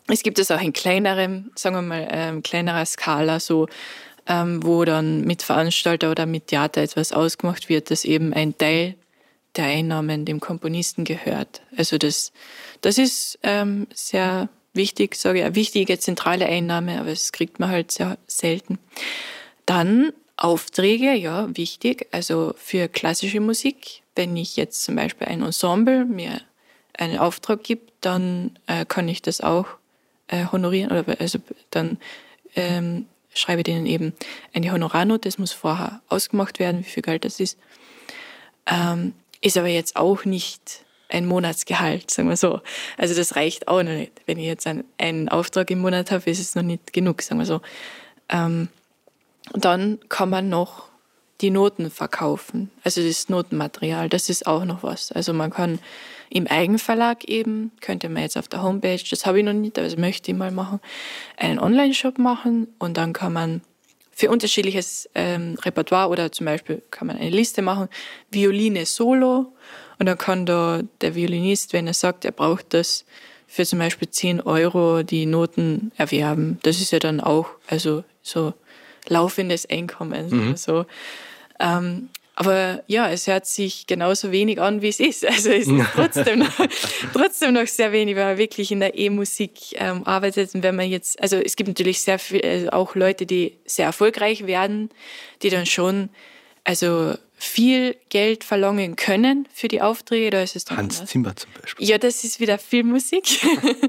[0.06, 3.68] es gibt es auch in kleinerem, sagen wir mal, ähm, kleinerer Skala, so
[4.28, 8.94] ähm, wo dann mit Veranstalter oder mit Theater etwas ausgemacht wird, dass eben ein Teil
[9.56, 11.62] der Einnahmen dem Komponisten gehört.
[11.76, 12.32] Also das,
[12.82, 17.70] das ist ähm, sehr wichtig, sage ich, eine wichtige zentrale Einnahme, aber das kriegt man
[17.70, 18.78] halt sehr selten.
[19.66, 22.06] Dann Aufträge, ja, wichtig.
[22.12, 26.40] Also für klassische Musik, wenn ich jetzt zum Beispiel ein Ensemble mir
[26.96, 29.66] einen Auftrag gibt, dann äh, kann ich das auch
[30.28, 31.98] äh, honorieren oder also dann
[32.54, 34.14] ähm, schreibe denen eben
[34.52, 37.58] eine Honorarnote, das muss vorher ausgemacht werden, wie viel Geld das ist.
[38.66, 42.60] Ähm, ist aber jetzt auch nicht ein Monatsgehalt, sagen wir so.
[42.96, 44.12] Also das reicht auch noch nicht.
[44.26, 47.38] Wenn ich jetzt einen, einen Auftrag im Monat habe, ist es noch nicht genug, sagen
[47.40, 47.60] wir so.
[48.28, 48.68] Ähm,
[49.52, 50.88] und dann kann man noch
[51.40, 55.12] die Noten verkaufen, also das Notenmaterial, das ist auch noch was.
[55.12, 55.78] Also man kann
[56.30, 59.86] im Eigenverlag eben, könnte man jetzt auf der Homepage, das habe ich noch nicht, aber
[59.86, 60.80] das möchte ich mal machen,
[61.36, 63.62] einen Online-Shop machen und dann kann man
[64.10, 67.88] für unterschiedliches ähm, Repertoire oder zum Beispiel kann man eine Liste machen,
[68.30, 69.52] Violine Solo
[69.98, 73.04] und dann kann da der Violinist, wenn er sagt, er braucht das
[73.46, 76.58] für zum Beispiel 10 Euro die Noten erwerben.
[76.62, 78.52] Das ist ja dann auch also so
[79.08, 80.28] laufendes Einkommen.
[80.28, 80.56] Mhm.
[80.56, 80.84] So.
[81.58, 85.26] Ähm, aber ja, es hört sich genauso wenig an, wie es ist.
[85.26, 86.52] Also es ist trotzdem noch,
[87.12, 90.54] trotzdem noch sehr wenig, wenn man wirklich in der E-Musik ähm, arbeitet.
[90.54, 93.86] Und wenn man jetzt, also es gibt natürlich sehr viel, also auch Leute, die sehr
[93.86, 94.90] erfolgreich werden,
[95.42, 96.10] die dann schon,
[96.62, 100.30] also viel Geld verlangen können für die Aufträge.
[100.30, 101.10] Da ist es Hans anders.
[101.10, 101.88] Zimmer zum Beispiel.
[101.88, 103.40] Ja, das ist wieder Filmmusik.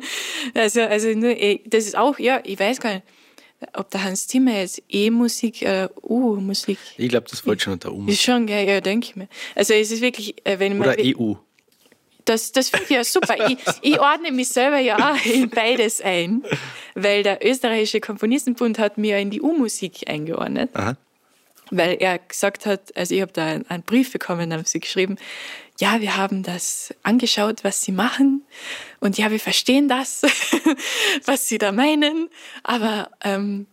[0.56, 3.04] also, also nur, eh, das ist auch, ja, ich weiß gar nicht
[3.74, 6.78] ob der Hans Zimmer jetzt E-Musik oder U-Musik.
[6.98, 8.14] Ich glaube, das fällt schon unter U-Musik.
[8.14, 9.28] Ist schon, ja, ja denke ich mir.
[9.56, 10.90] Also es ist wirklich, äh, wenn man.
[10.90, 11.34] Oder EU.
[12.26, 13.50] Das, das finde ich ja super.
[13.50, 16.44] ich, ich ordne mich selber ja auch in beides ein,
[16.94, 20.70] weil der österreichische Komponistenbund hat mir in die U-Musik eingeordnet.
[20.74, 20.96] Aha.
[21.72, 25.18] Weil er gesagt hat, also ich habe da einen Brief bekommen, haben sie geschrieben,
[25.80, 28.44] ja, wir haben das angeschaut, was sie machen
[29.00, 30.22] und ja, wir verstehen das,
[31.26, 32.30] was sie da meinen,
[32.64, 33.66] aber ähm,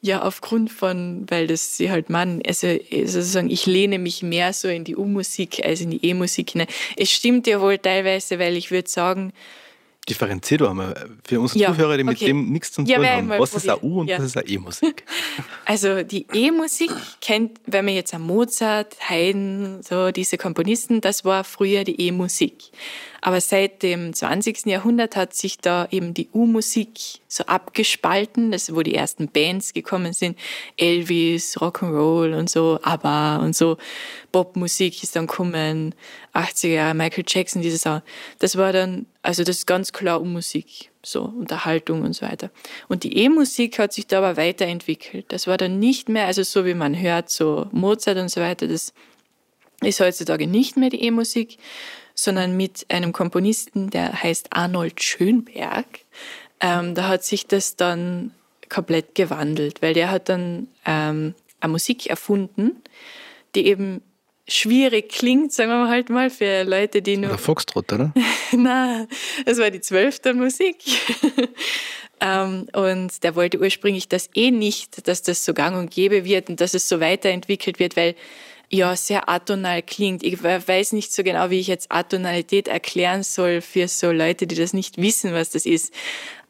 [0.00, 4.66] ja, aufgrund von, weil das sie halt machen, also sozusagen, ich lehne mich mehr so
[4.66, 6.66] in die U-Musik als in die E-Musik hinein.
[6.96, 9.32] Es stimmt ja wohl teilweise, weil ich würde sagen,
[10.08, 12.10] Differenziert doch einmal für unsere ja, Zuhörer, die okay.
[12.10, 13.28] mit dem nichts zu tun ja, haben.
[13.28, 14.18] Was ist eine U und ja.
[14.18, 15.04] was ist eine E-Musik?
[15.64, 21.44] Also die E-Musik kennt, wenn man jetzt an Mozart, Haydn, so diese Komponisten, das war
[21.44, 22.72] früher die E-Musik.
[23.24, 24.66] Aber seit dem 20.
[24.66, 30.12] Jahrhundert hat sich da eben die U-Musik so abgespalten, das wo die ersten Bands gekommen
[30.12, 30.36] sind,
[30.76, 33.78] Elvis, Rock'n'Roll und so, ABBA und so,
[34.32, 35.94] Popmusik ist dann gekommen,
[36.34, 38.02] 80er Jahre, Michael Jackson, diese Sachen.
[38.38, 42.50] Das war dann, also das ist ganz klar um Musik, so Unterhaltung und so weiter.
[42.88, 45.26] Und die E-Musik hat sich da aber weiterentwickelt.
[45.28, 48.66] Das war dann nicht mehr, also so wie man hört, so Mozart und so weiter,
[48.66, 48.92] das
[49.82, 51.58] ist heutzutage nicht mehr die E-Musik,
[52.14, 55.86] sondern mit einem Komponisten, der heißt Arnold Schönberg.
[56.60, 58.32] Ähm, da hat sich das dann
[58.68, 62.82] komplett gewandelt, weil der hat dann ähm, eine Musik erfunden,
[63.54, 64.02] die eben
[64.48, 67.30] schwierig klingt, sagen wir halt mal, für Leute, die nur.
[67.30, 68.12] Oder Foxtrot, oder?
[68.52, 69.06] Na,
[69.44, 70.76] das war die zwölfte Musik.
[72.20, 76.50] ähm, und der wollte ursprünglich das eh nicht, dass das so gang und gäbe wird
[76.50, 78.14] und dass es so weiterentwickelt wird, weil
[78.72, 80.22] ja sehr atonal klingt.
[80.22, 84.54] Ich weiß nicht so genau, wie ich jetzt Atonalität erklären soll für so Leute, die
[84.54, 85.92] das nicht wissen, was das ist.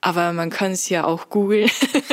[0.00, 1.70] Aber man kann es ja auch googeln.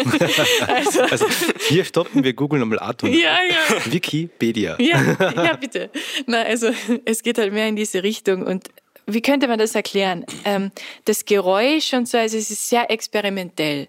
[0.68, 1.26] also, also,
[1.68, 3.16] hier stoppen wir googeln nochmal Atonal.
[3.16, 3.92] Ja, ja.
[3.92, 4.76] Wikipedia.
[4.80, 5.90] Ja, ja, bitte.
[6.28, 6.72] Na, also
[7.06, 8.70] es geht halt mehr in diese Richtung und
[9.08, 10.24] wie könnte man das erklären?
[10.46, 10.72] Ähm,
[11.06, 13.88] das Geräusch und so, also es ist sehr experimentell.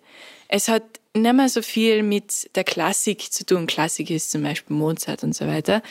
[0.49, 3.66] Es hat nicht mehr so viel mit der Klassik zu tun.
[3.66, 5.83] Klassik ist zum Beispiel Mozart und so weiter,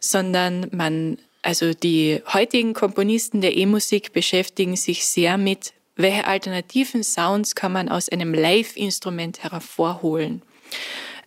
[0.00, 7.54] sondern man, also die heutigen Komponisten der E-Musik beschäftigen sich sehr mit, welche alternativen Sounds
[7.54, 10.42] kann man aus einem Live-Instrument hervorholen.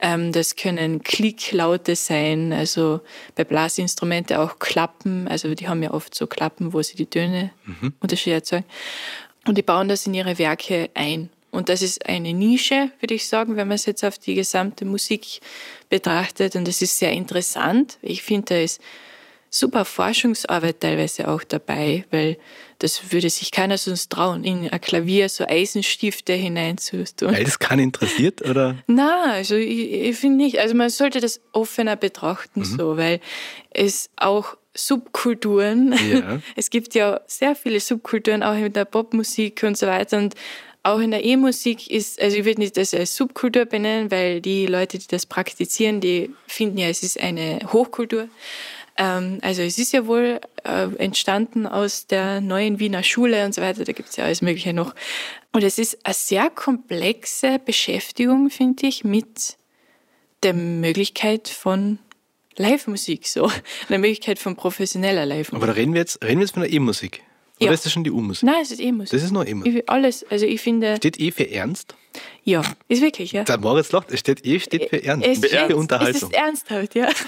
[0.02, 3.02] Ähm, das können Klicklaute sein, also
[3.36, 7.52] bei Blasinstrumente auch Klappen, also die haben ja oft so Klappen, wo sie die Töne
[7.66, 7.94] mhm.
[8.00, 8.66] unterschiedlich erzeugen.
[9.48, 11.30] Und die bauen das in ihre Werke ein.
[11.52, 14.86] Und das ist eine Nische, würde ich sagen, wenn man es jetzt auf die gesamte
[14.86, 15.40] Musik
[15.90, 16.56] betrachtet.
[16.56, 17.98] Und das ist sehr interessant.
[18.02, 18.82] Ich finde, da ist
[19.50, 22.38] super Forschungsarbeit teilweise auch dabei, weil
[22.80, 27.34] das würde sich keiner sonst trauen, in ein Klavier so Eisenstifte hineinzutun.
[27.34, 28.78] Weil das keinen interessiert, oder?
[28.88, 30.60] Na, also ich, ich finde nicht.
[30.60, 32.66] Also man sollte das offener betrachten, mhm.
[32.66, 33.20] so, weil
[33.72, 36.40] es auch Subkulturen, ja.
[36.56, 40.36] es gibt ja sehr viele Subkulturen auch in der Popmusik und so weiter und
[40.84, 44.66] auch in der E-Musik ist, also ich würde nicht das als Subkultur benennen, weil die
[44.66, 48.30] Leute, die das praktizieren, die finden ja, es ist eine Hochkultur.
[48.98, 53.62] Ähm, also es ist ja wohl äh, entstanden aus der neuen Wiener Schule und so
[53.62, 54.96] weiter, da gibt es ja alles Mögliche noch.
[55.52, 59.58] Und es ist eine sehr komplexe Beschäftigung, finde ich, mit
[60.44, 62.00] der Möglichkeit von
[62.56, 63.52] Live-Musik, so.
[63.90, 65.56] Der Möglichkeit von professioneller Live-Musik.
[65.56, 67.24] Aber da reden wir jetzt, reden wir jetzt von der E-Musik.
[67.60, 67.74] Oder ja.
[67.74, 68.44] ist das schon die U-Musik?
[68.44, 69.12] Nein, es ist E-Musik.
[69.12, 69.84] Das ist nur E-Musik.
[69.88, 70.96] Alles, also ich finde.
[70.96, 71.96] Steht E für Ernst?
[72.44, 73.44] Ja, ist wirklich, ja.
[73.44, 75.28] Der Moritz lacht, es steht E steht für Ernst.
[75.28, 76.16] Es steht, für Unterhaltung.
[76.16, 77.10] Es ist ernsthaft, ja.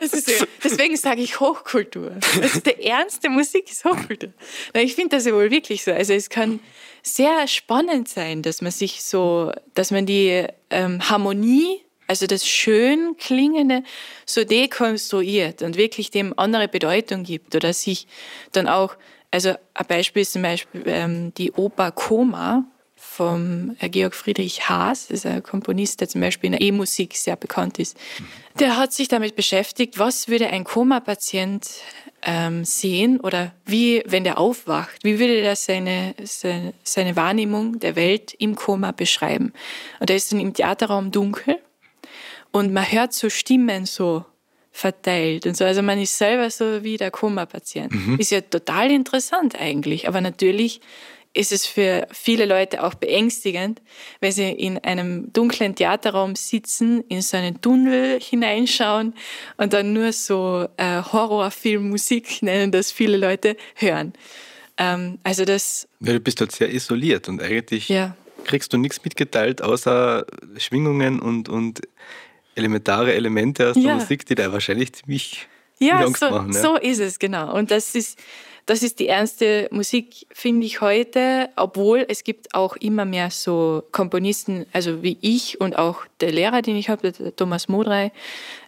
[0.00, 2.12] Ist, deswegen sage ich Hochkultur.
[2.40, 4.32] Also der Ernst der Musik ist Hochkultur.
[4.72, 5.92] Ich finde das ja wohl wirklich so.
[5.92, 6.60] Also es kann
[7.02, 13.16] sehr spannend sein, dass man sich so, dass man die ähm, Harmonie also das schön
[13.18, 13.84] klingende
[14.26, 18.08] so dekonstruiert und wirklich dem andere Bedeutung gibt oder sich
[18.50, 18.96] dann auch,
[19.30, 22.64] also ein Beispiel ist zum Beispiel ähm, die Oper Koma
[22.96, 27.14] vom äh, Georg Friedrich Haas, das ist ein Komponist, der zum Beispiel in der E-Musik
[27.14, 27.96] sehr bekannt ist.
[28.58, 31.64] Der hat sich damit beschäftigt, was würde ein Koma-Patient
[32.22, 37.94] ähm, sehen oder wie, wenn der aufwacht, wie würde er seine, seine, seine Wahrnehmung der
[37.94, 39.52] Welt im Koma beschreiben?
[40.00, 41.60] Und er ist dann im Theaterraum dunkel
[42.52, 44.24] und man hört so Stimmen so
[44.72, 45.64] verteilt und so.
[45.64, 47.92] Also man ist selber so wie der Koma-Patient.
[47.92, 48.18] Mhm.
[48.18, 50.08] Ist ja total interessant eigentlich.
[50.08, 50.80] Aber natürlich
[51.32, 53.80] ist es für viele Leute auch beängstigend,
[54.20, 59.14] wenn sie in einem dunklen Theaterraum sitzen, in so einen Tunnel hineinschauen
[59.56, 64.12] und dann nur so äh, Horrorfilmmusik nennen das viele Leute hören.
[64.76, 65.86] Ähm, also das.
[66.00, 68.16] Ja, du bist halt sehr isoliert und eigentlich ja.
[68.44, 70.26] kriegst du nichts mitgeteilt außer
[70.58, 71.82] Schwingungen und, und
[72.60, 75.48] elementare Elemente aus der Musik, die da wahrscheinlich ziemlich
[75.80, 76.52] ja, Angst so, machen.
[76.52, 77.54] Ja, so ist es, genau.
[77.54, 78.18] Und das ist,
[78.66, 83.82] das ist die ernste Musik, finde ich heute, obwohl es gibt auch immer mehr so
[83.90, 88.12] Komponisten, also wie ich und auch der Lehrer, den ich habe, der Thomas Modrey.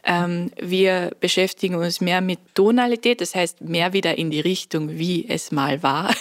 [0.04, 5.28] Ähm, wir beschäftigen uns mehr mit Tonalität, das heißt mehr wieder in die Richtung, wie
[5.28, 6.14] es mal war.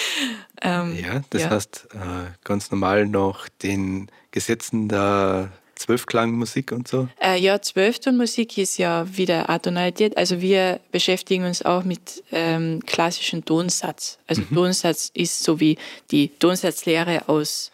[0.60, 1.50] ähm, ja, das ja.
[1.50, 7.08] heißt äh, ganz normal noch den Gesetzen der Zwölfklangmusik und so?
[7.20, 10.16] Äh, ja, Zwölftonmusik ist ja wieder Atonalität.
[10.16, 14.18] Also wir beschäftigen uns auch mit ähm, klassischen Tonsatz.
[14.26, 14.54] Also mhm.
[14.54, 15.76] Tonsatz ist so wie
[16.10, 17.72] die Tonsatzlehre aus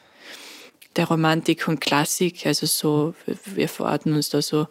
[0.96, 2.46] der Romantik und Klassik.
[2.46, 4.66] Also so, wir verorten uns da so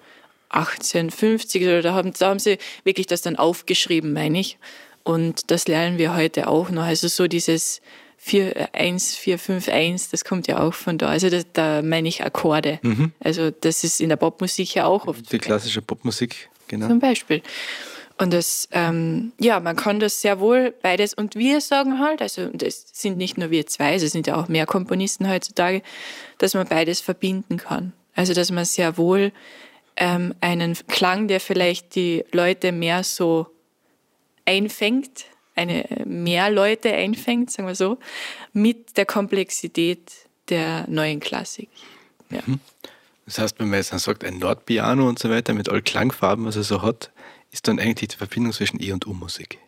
[0.49, 4.57] 1850 oder da haben, da haben sie wirklich das dann aufgeschrieben, meine ich.
[5.03, 6.83] Und das lernen wir heute auch noch.
[6.83, 7.81] Also so dieses
[8.17, 11.07] 4, 1, 4, 5, 1, das kommt ja auch von da.
[11.07, 12.79] Also das, da meine ich Akkorde.
[12.81, 13.13] Mhm.
[13.19, 15.31] Also das ist in der Popmusik ja auch oft.
[15.31, 16.87] Die klassische Popmusik genau.
[16.87, 17.41] zum Beispiel.
[18.17, 21.13] Und das, ähm, ja, man kann das sehr wohl beides.
[21.13, 24.47] Und wir sagen halt, also das sind nicht nur wir zwei, es sind ja auch
[24.47, 25.83] mehr Komponisten heutzutage,
[26.39, 27.93] dass man beides verbinden kann.
[28.15, 29.31] Also dass man sehr wohl
[29.95, 33.47] ähm, einen Klang, der vielleicht die Leute mehr so
[34.45, 35.25] einfängt,
[35.57, 37.97] eine mehr Leute einfängt, sagen wir so,
[38.53, 40.11] mit der Komplexität
[40.49, 41.69] der neuen Klassik.
[42.29, 42.41] Ja.
[43.25, 46.45] Das heißt, wenn man jetzt dann sagt, ein Nordpiano und so weiter mit all Klangfarben,
[46.45, 47.11] was er so hat,
[47.51, 49.59] ist dann eigentlich die Verbindung zwischen E- und U-Musik.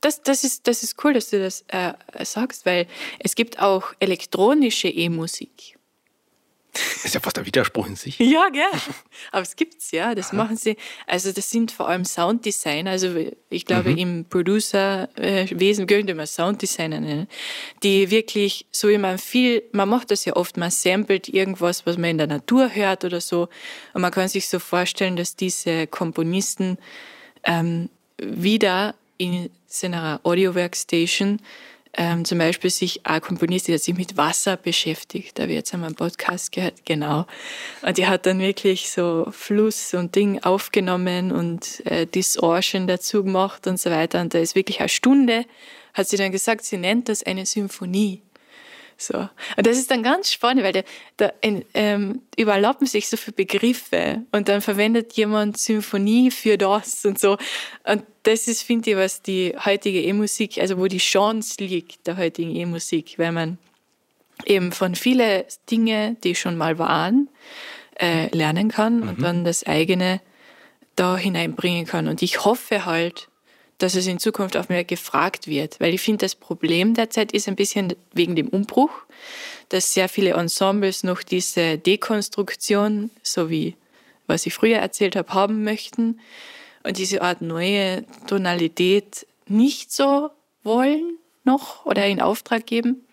[0.00, 1.92] Das, das, ist, das ist cool, dass du das äh,
[2.24, 2.86] sagst, weil
[3.18, 5.78] es gibt auch elektronische E-Musik.
[6.72, 8.18] Das ist ja fast ein Widerspruch in sich.
[8.18, 8.62] Ja, gell.
[9.32, 10.14] Aber es gibt's, ja.
[10.14, 10.76] Das machen sie.
[11.06, 12.90] Also das sind vor allem Sounddesigner.
[12.92, 13.14] Also
[13.50, 13.98] ich glaube, Mhm.
[13.98, 17.28] im Producerwesen könnte man Sounddesigner nennen,
[17.82, 21.98] die wirklich, so wie man viel, man macht das ja oft, man samplet irgendwas, was
[21.98, 23.48] man in der Natur hört oder so.
[23.92, 26.78] Und man kann sich so vorstellen, dass diese Komponisten
[27.44, 31.40] ähm, wieder in seiner Audio-Workstation
[31.94, 35.38] ähm, zum Beispiel sich ein Komponist, der sich mit Wasser beschäftigt.
[35.38, 37.26] Da habe ich jetzt einmal einen Podcast gehört, genau.
[37.82, 43.66] Und die hat dann wirklich so Fluss und Ding aufgenommen und äh, Distortion dazu gemacht
[43.66, 44.20] und so weiter.
[44.20, 45.44] Und da ist wirklich eine Stunde,
[45.92, 48.22] hat sie dann gesagt, sie nennt das eine Symphonie.
[49.02, 49.28] So.
[49.56, 50.82] Und das ist dann ganz spannend, weil da,
[51.16, 57.18] da ähm, überlappen sich so viele Begriffe und dann verwendet jemand Symphonie für das und
[57.18, 57.36] so.
[57.84, 62.16] Und das ist, finde ich, was die heutige E-Musik, also wo die Chance liegt der
[62.16, 63.58] heutigen E-Musik, weil man
[64.46, 67.28] eben von vielen Dingen, die schon mal waren,
[68.00, 69.08] äh, lernen kann mhm.
[69.08, 70.20] und dann das eigene
[70.96, 72.08] da hineinbringen kann.
[72.08, 73.28] Und ich hoffe halt,
[73.82, 75.80] dass es in Zukunft auch mehr gefragt wird.
[75.80, 78.90] Weil ich finde, das Problem derzeit ist ein bisschen wegen dem Umbruch,
[79.70, 83.76] dass sehr viele Ensembles noch diese Dekonstruktion, so wie
[84.26, 86.20] was ich früher erzählt habe, haben möchten
[86.84, 90.30] und diese Art neue Tonalität nicht so
[90.62, 93.04] wollen noch oder in Auftrag geben.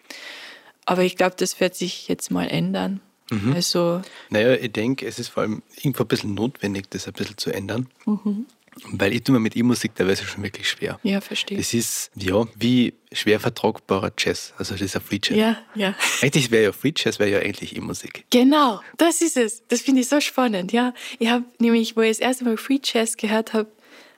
[0.86, 3.02] Aber ich glaube, das wird sich jetzt mal ändern.
[3.32, 3.54] Mhm.
[3.54, 7.38] Also, naja, ich denke, es ist vor allem irgendwo ein bisschen notwendig, das ein bisschen
[7.38, 7.88] zu ändern.
[8.06, 8.46] Mhm.
[8.92, 11.00] Weil ich tue mir mit E-Musik teilweise schon wirklich schwer.
[11.04, 11.58] Ja, verstehe.
[11.58, 14.54] Das ist, ja, wie schwer vertragbarer Jazz.
[14.58, 15.38] Also das ist ein Free Jazz.
[15.38, 15.96] Ja, ja.
[16.22, 18.26] Eigentlich wäre ja Free Jazz, wäre ja eigentlich E-Musik.
[18.30, 19.64] Genau, das ist es.
[19.68, 20.94] Das finde ich so spannend, ja.
[21.18, 23.70] Ich habe nämlich, wo ich das erste Mal Free Jazz gehört habe,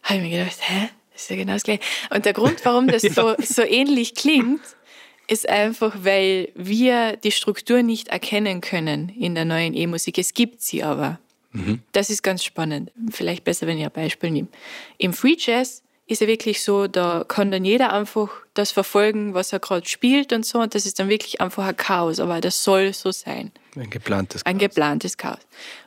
[0.04, 0.90] habe ich mir gedacht, hä?
[1.14, 1.82] Das ist ja genau das Gleiche.
[2.14, 3.14] Und der Grund, warum das ja.
[3.14, 4.62] so, so ähnlich klingt,
[5.28, 10.18] ist einfach, weil wir die Struktur nicht erkennen können in der neuen E-Musik.
[10.18, 11.20] Es gibt sie aber.
[11.54, 11.82] Mhm.
[11.92, 12.92] Das ist ganz spannend.
[13.10, 14.48] Vielleicht besser, wenn ich ein Beispiel nehme.
[14.98, 19.54] Im Free Jazz ist ja wirklich so, da kann dann jeder einfach das verfolgen, was
[19.54, 20.60] er gerade spielt und so.
[20.60, 23.52] Und das ist dann wirklich einfach ein Chaos, aber das soll so sein.
[23.76, 24.52] Ein geplantes Chaos.
[24.52, 25.40] Ein geplantes Chaos.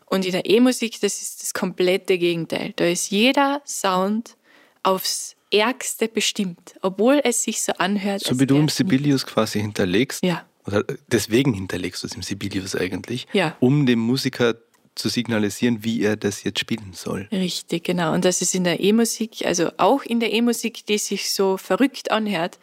[0.07, 2.73] Und in der E-Musik, das ist das komplette Gegenteil.
[2.77, 4.37] Da ist jeder Sound
[4.83, 8.23] aufs Ärgste bestimmt, obwohl es sich so anhört.
[8.23, 10.25] So wie du im Sibelius quasi hinterlegst.
[10.25, 10.45] Ja.
[10.67, 13.27] Oder deswegen hinterlegst du es im Sibelius eigentlich.
[13.33, 13.57] Ja.
[13.61, 14.55] Um dem Musiker
[14.95, 17.29] zu signalisieren, wie er das jetzt spielen soll.
[17.33, 18.13] Richtig, genau.
[18.13, 22.11] Und das ist in der E-Musik, also auch in der E-Musik, die sich so verrückt
[22.11, 22.59] anhört,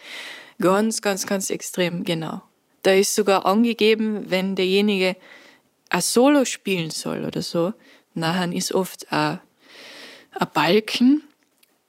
[0.60, 2.42] ganz, ganz, ganz extrem, genau.
[2.84, 5.16] Da ist sogar angegeben, wenn derjenige
[5.90, 7.74] ein Solo spielen soll oder so,
[8.14, 9.40] nachher ist oft ein,
[10.32, 11.24] ein Balken,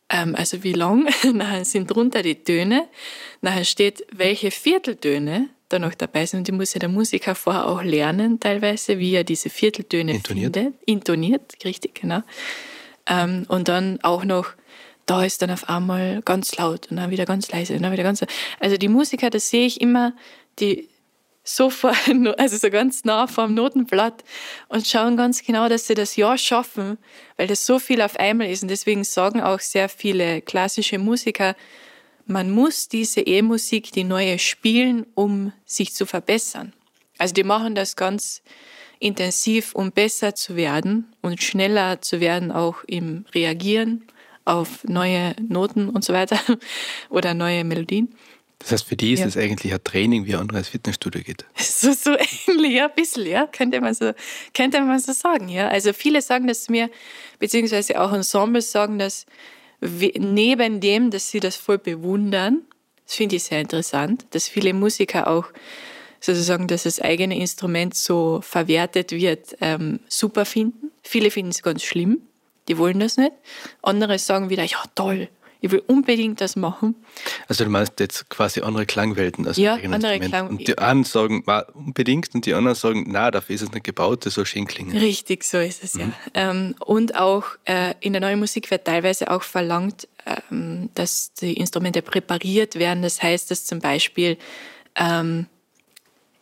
[0.09, 2.89] ähm, also wie lang, nachher sind drunter die Töne,
[3.41, 6.39] nachher steht, welche Vierteltöne da noch dabei sind.
[6.41, 10.55] Und die muss ja der Musiker vorher auch lernen, teilweise, wie er diese Vierteltöne Intoniert.
[10.55, 10.75] findet.
[10.87, 12.23] Intoniert, richtig, genau.
[13.07, 14.51] Ähm, und dann auch noch,
[15.07, 18.05] da ist dann auf einmal ganz laut und dann wieder ganz leise und dann wieder
[18.05, 18.31] ganz laut.
[18.61, 20.15] Also die Musiker, das sehe ich immer,
[20.59, 20.89] die
[21.45, 21.93] so vor,
[22.39, 24.25] also so ganz nah vor dem Notenblatt
[24.69, 26.99] und schauen ganz genau, dass sie das Ja schaffen,
[27.37, 28.63] weil das so viel auf einmal ist.
[28.63, 31.57] Und deswegen sagen auch sehr viele klassische Musiker,
[32.27, 36.73] man muss diese E-Musik, die neue, spielen, um sich zu verbessern.
[37.19, 38.43] Also die machen das ganz
[38.99, 44.05] intensiv, um besser zu werden und schneller zu werden, auch im Reagieren
[44.45, 46.41] auf neue Noten und so weiter
[47.11, 48.15] oder neue Melodien.
[48.63, 49.43] Das heißt, für die ist es ja.
[49.43, 51.45] eigentlich ein Training, wie ein anderes Fitnessstudio geht.
[51.57, 54.13] So, so ähnlich, ja, ein bisschen, ja, könnte man so,
[54.55, 55.67] könnte man so sagen, ja.
[55.67, 56.91] Also viele sagen das mir,
[57.41, 59.27] beziehungsweise auch Ensembles sagen das,
[59.83, 62.63] neben dem, dass sie das voll bewundern,
[63.05, 65.47] das finde ich sehr interessant, dass viele Musiker auch
[66.21, 70.93] sozusagen, dass das eigene Instrument so verwertet wird, ähm, super finden.
[71.03, 72.23] Viele finden es ganz schlimm,
[72.69, 73.33] die wollen das nicht.
[73.83, 75.29] Andere sagen wieder, ja toll,
[75.65, 76.97] Ich will unbedingt das machen.
[77.47, 80.25] Also du meinst jetzt quasi andere Klangwelten als Ja, andere Instrument.
[80.25, 83.71] Klang- Und die einen sagen "Ma, unbedingt und die anderen sagen, na, dafür ist es
[83.73, 84.97] nicht gebaut, das soll schön klingen.
[84.99, 86.11] Richtig, so ist es ja.
[86.35, 90.09] Ähm, und auch äh, in der neuen Musik wird teilweise auch verlangt,
[90.51, 93.03] ähm, dass die Instrumente präpariert werden.
[93.05, 94.37] Das heißt, dass zum Beispiel
[94.97, 95.47] ähm,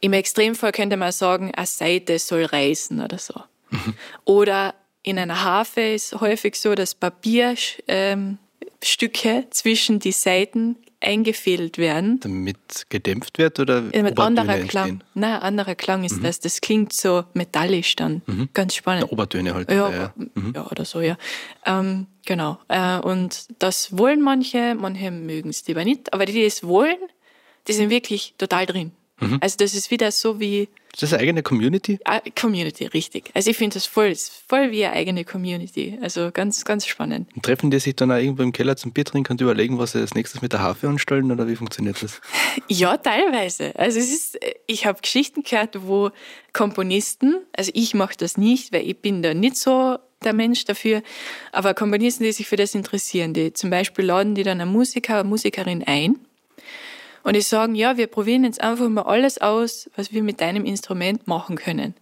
[0.00, 3.34] im Extremfall könnte man sagen, eine Seite soll reißen oder so.
[4.24, 8.38] Oder in einer Harfe ist häufig so, dass Papierstücke ähm,
[8.82, 12.20] Stücke zwischen die Seiten eingefädelt werden.
[12.20, 14.68] Damit gedämpft wird oder Ja, mit anderer entstehen?
[14.68, 15.04] Klang.
[15.14, 16.40] Nein, anderer Klang ist das.
[16.40, 18.22] Das klingt so metallisch dann.
[18.52, 19.04] Ganz spannend.
[19.04, 19.70] Ja, Obertöne halt.
[19.70, 20.14] Ja, ja.
[20.54, 21.16] ja, oder so, ja.
[21.64, 22.58] Ähm, genau.
[22.68, 26.98] Äh, und das wollen manche, manche mögen es lieber nicht, aber die, die es wollen,
[27.66, 28.92] die sind wirklich total drin.
[29.40, 31.98] Also das ist wieder so wie Ist das eine eigene Community?
[32.04, 33.30] ah, Community, richtig.
[33.34, 34.14] Also ich finde das voll,
[34.48, 35.98] voll wie eine eigene Community.
[36.02, 37.28] Also ganz, ganz spannend.
[37.34, 39.92] Und treffen die sich dann auch irgendwo im Keller zum Bier trinken und überlegen, was
[39.92, 42.20] sie als nächstes mit der Harfe anstellen oder wie funktioniert das?
[42.68, 43.74] Ja, teilweise.
[43.76, 46.10] Also es ist, ich habe Geschichten gehört, wo
[46.52, 51.02] Komponisten, also ich mache das nicht, weil ich bin da nicht so der Mensch dafür,
[51.52, 55.20] aber Komponisten, die sich für das interessieren, die zum Beispiel laden die dann einen Musiker,
[55.20, 56.18] eine Musikerin ein
[57.22, 60.64] und die sagen, ja, wir probieren jetzt einfach mal alles aus, was wir mit deinem
[60.64, 61.94] Instrument machen können.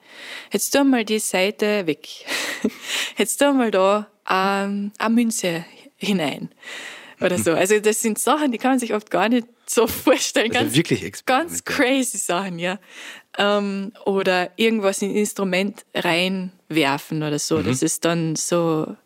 [0.52, 2.08] Jetzt tu mal die Seite weg.
[3.16, 5.64] Jetzt tu mal da ähm, eine Münze
[5.96, 6.50] hinein.
[7.20, 7.52] Oder so.
[7.52, 10.52] Also das sind Sachen, die kann man sich oft gar nicht so vorstellen.
[10.52, 12.78] Also ganz, wirklich ganz crazy Sachen, ja.
[13.36, 17.62] Ähm, oder irgendwas in ein Instrument reinwerfen oder so.
[17.62, 18.96] dass es dann so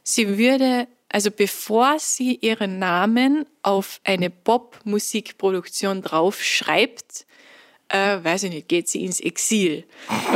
[0.02, 7.24] sie würde, also bevor sie ihren Namen auf eine Pop-Musikproduktion draufschreibt,
[7.92, 9.84] äh, weiß ich nicht, geht sie ins Exil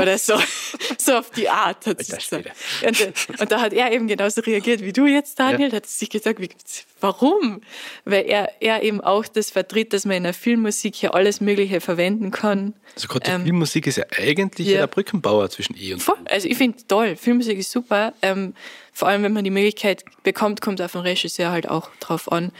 [0.00, 0.34] oder so.
[0.98, 2.56] so auf die Art hat sie Alter gesagt.
[2.86, 5.70] Und, da- und da hat er eben genauso reagiert wie du jetzt, Daniel.
[5.70, 6.50] Da hat sich gesagt, wie,
[7.00, 7.62] warum?
[8.04, 11.80] Weil er, er eben auch das vertritt, dass man in der Filmmusik ja alles Mögliche
[11.80, 12.74] verwenden kann.
[12.94, 14.78] Also gerade die Ähm, Filmmusik ist ja eigentlich ja.
[14.80, 16.16] der Brückenbauer zwischen E und Voll.
[16.26, 18.12] Also ich finde toll, Filmmusik ist super.
[18.22, 18.54] Ähm,
[18.92, 22.52] vor allem, wenn man die Möglichkeit bekommt, kommt auf den Regisseur halt auch drauf an,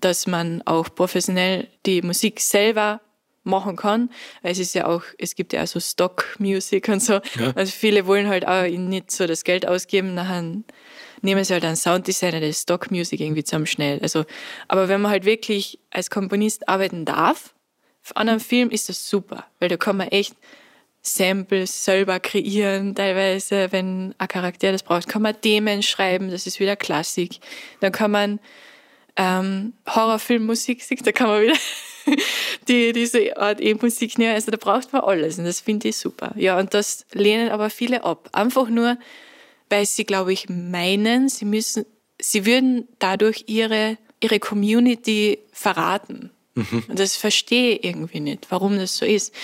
[0.00, 3.00] dass man auch professionell die Musik selber
[3.46, 4.10] machen kann.
[4.42, 7.14] Es ist ja auch, es gibt ja auch so Stock-Music und so.
[7.14, 7.52] Ja.
[7.54, 10.42] Also viele wollen halt auch nicht so das Geld ausgeben, nachher
[11.22, 14.02] nehmen sie halt einen Sounddesigner, der Stock-Music irgendwie zusammenschnellt.
[14.02, 14.24] Also,
[14.68, 17.54] aber wenn man halt wirklich als Komponist arbeiten darf,
[18.14, 20.34] an einem Film ist das super, weil da kann man echt
[21.02, 26.58] Samples selber kreieren, teilweise, wenn ein Charakter das braucht, kann man Themen schreiben, das ist
[26.58, 27.38] wieder Klassik.
[27.80, 28.40] Dann kann man
[29.16, 31.56] ähm, Horrorfilmmusik, da kann man wieder
[32.68, 34.34] die, diese Art E-Musik nehmen.
[34.34, 36.32] Also da braucht man alles und das finde ich super.
[36.36, 38.28] Ja, und das lehnen aber viele ab.
[38.32, 38.98] Einfach nur,
[39.68, 41.84] weil sie, glaube ich, meinen, sie müssen,
[42.20, 46.30] sie würden dadurch ihre, ihre Community verraten.
[46.88, 49.34] Und das verstehe ich irgendwie nicht, warum das so ist.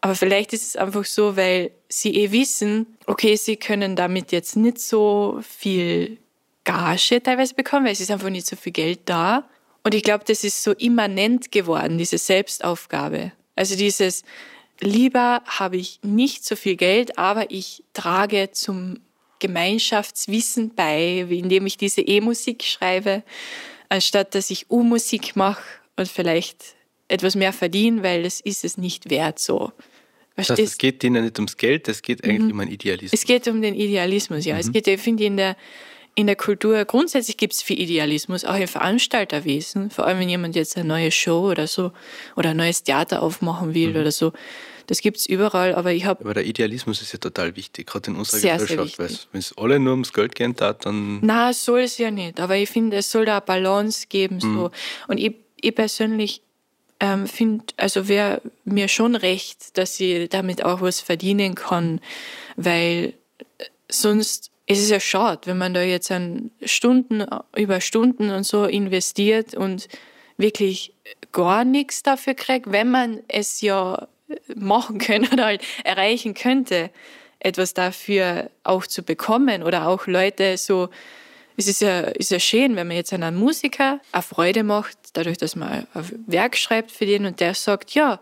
[0.00, 4.56] Aber vielleicht ist es einfach so, weil sie eh wissen, okay, sie können damit jetzt
[4.56, 6.18] nicht so viel
[6.64, 9.48] Gage teilweise bekommen, weil es ist einfach nicht so viel Geld da.
[9.84, 13.32] Und ich glaube, das ist so immanent geworden, diese Selbstaufgabe.
[13.54, 14.24] Also dieses,
[14.80, 19.00] lieber habe ich nicht so viel Geld, aber ich trage zum
[19.38, 23.22] Gemeinschaftswissen bei, indem ich diese E-Musik schreibe,
[23.90, 25.62] anstatt dass ich U-Musik mache
[25.96, 26.76] und vielleicht
[27.08, 29.72] etwas mehr verdiene, weil das ist es nicht wert so.
[30.36, 30.78] Das heißt, es Verstehst?
[30.78, 33.20] geht denen nicht ums Geld, es geht eigentlich um einen Idealismus.
[33.20, 34.58] Es geht um den Idealismus, ja.
[34.58, 35.56] Es geht, ich finde, in der,
[36.14, 40.54] in der Kultur grundsätzlich gibt es viel Idealismus, auch im Veranstalterwesen, vor allem wenn jemand
[40.54, 41.92] jetzt eine neue Show oder so
[42.36, 44.00] oder ein neues Theater aufmachen will mhm.
[44.00, 44.32] oder so.
[44.86, 46.20] Das gibt es überall, aber ich habe.
[46.20, 49.56] Aber der Idealismus ist ja total wichtig, gerade in unserer sehr, Gesellschaft, weil wenn es
[49.56, 51.20] alle nur ums Geld gehen hat, dann.
[51.22, 52.38] Na, soll es ja nicht.
[52.38, 54.40] Aber ich finde, es soll da eine Balance geben.
[54.40, 54.48] So.
[54.48, 54.70] Mhm.
[55.08, 56.42] Und ich, ich persönlich
[57.00, 62.00] ähm, finde, also wäre mir schon recht, dass ich damit auch was verdienen kann,
[62.56, 63.14] weil
[63.58, 63.64] äh,
[64.66, 67.24] sonst ist es ja schade, wenn man da jetzt an Stunden
[67.56, 69.88] über Stunden und so investiert und
[70.36, 70.94] wirklich
[71.32, 74.08] gar nichts dafür kriegt, wenn man es ja
[74.54, 76.90] machen könnte oder halt erreichen könnte,
[77.38, 80.88] etwas dafür auch zu bekommen oder auch Leute so
[81.56, 85.38] es ist ja, ist ja schön, wenn man jetzt einen Musiker eine Freude macht, dadurch,
[85.38, 88.20] dass man ein Werk schreibt für den und der sagt, ja,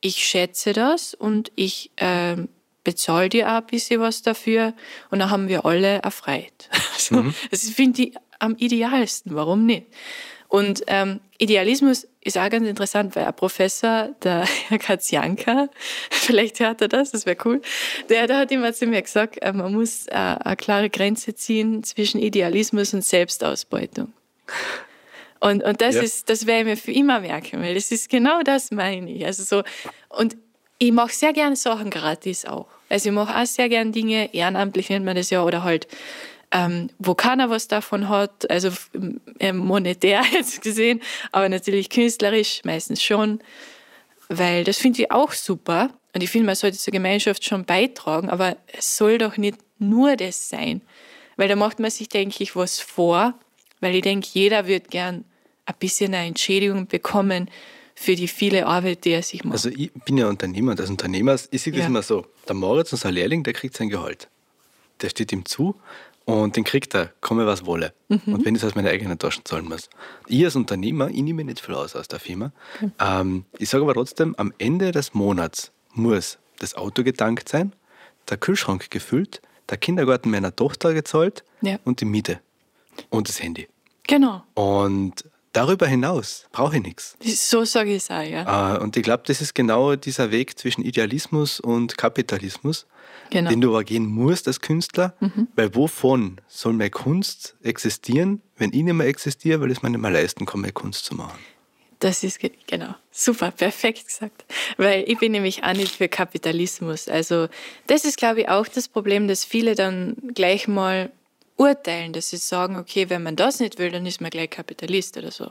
[0.00, 2.36] ich schätze das und ich äh,
[2.86, 4.72] bezahle dir auch ein bisschen was dafür
[5.10, 6.70] und dann haben wir alle erfreut.
[6.96, 7.34] Also, mhm.
[7.50, 9.86] Das finde ich am idealsten, warum nicht?
[10.48, 15.68] Und ähm, Idealismus ist auch ganz interessant, weil ein Professor, der Herr Katzianka,
[16.10, 17.60] vielleicht hört er das, das wäre cool,
[18.08, 21.82] der, der hat immer zu mir gesagt, äh, man muss äh, eine klare Grenze ziehen
[21.82, 24.12] zwischen Idealismus und Selbstausbeutung.
[25.40, 26.02] Und, und das, ja.
[26.02, 29.26] ist, das werde ich mir für immer merken, weil das ist genau das meine ich.
[29.26, 29.62] Also so,
[30.08, 30.36] und
[30.78, 32.68] ich mache sehr gerne Sachen gratis auch.
[32.88, 35.88] Also ich mache auch sehr gerne Dinge, ehrenamtlich nennt man das ja, oder halt
[36.52, 38.70] ähm, wo keiner was davon hat, also
[39.38, 43.40] äh, monetär jetzt gesehen, aber natürlich künstlerisch meistens schon,
[44.28, 45.90] weil das finde ich auch super.
[46.14, 50.16] Und ich finde, man sollte zur Gemeinschaft schon beitragen, aber es soll doch nicht nur
[50.16, 50.80] das sein,
[51.36, 53.34] weil da macht man sich, denke ich, was vor,
[53.80, 55.24] weil ich denke, jeder wird gern
[55.66, 57.50] ein bisschen eine Entschädigung bekommen
[57.98, 59.54] für die viele Arbeit, die er sich macht.
[59.54, 61.86] Also ich bin ja Unternehmer und als Unternehmer ist es ja.
[61.86, 64.28] immer so, der Moritz, unser Lehrling, der kriegt sein Gehalt.
[65.00, 65.74] Der steht ihm zu
[66.26, 67.94] und den kriegt er, komme was wolle.
[68.08, 68.20] Mhm.
[68.26, 69.88] Und wenn ich es aus meiner eigenen Taschen zahlen muss.
[70.28, 72.52] Ich als Unternehmer, ich nehme nicht viel aus aus der Firma.
[72.80, 72.92] Mhm.
[73.00, 77.72] Ähm, ich sage aber trotzdem, am Ende des Monats muss das Auto getankt sein,
[78.28, 79.40] der Kühlschrank gefüllt,
[79.70, 81.78] der Kindergarten meiner Tochter gezahlt ja.
[81.84, 82.40] und die Miete.
[83.08, 83.68] Und das Handy.
[84.06, 84.44] Genau.
[84.54, 85.24] Und
[85.56, 87.16] darüber hinaus brauche ich nichts.
[87.22, 88.76] So sage ich es auch, ja.
[88.76, 92.86] Äh, und ich glaube, das ist genau dieser Weg zwischen Idealismus und Kapitalismus
[93.30, 93.50] genau.
[93.50, 95.48] den du aber gehen musst als Künstler, mhm.
[95.56, 99.90] weil wovon soll meine Kunst existieren, wenn ich nicht mehr existiere, weil ich es mir
[99.90, 101.38] nicht mehr leisten kann, meine Kunst zu machen.
[101.98, 104.44] Das ist genau super, perfekt gesagt.
[104.76, 107.08] Weil ich bin nämlich auch nicht für Kapitalismus.
[107.08, 107.48] Also
[107.86, 111.10] das ist, glaube ich, auch das Problem, dass viele dann gleich mal
[111.56, 115.16] urteilen, dass sie sagen, okay, wenn man das nicht will, dann ist man gleich Kapitalist
[115.16, 115.50] oder so.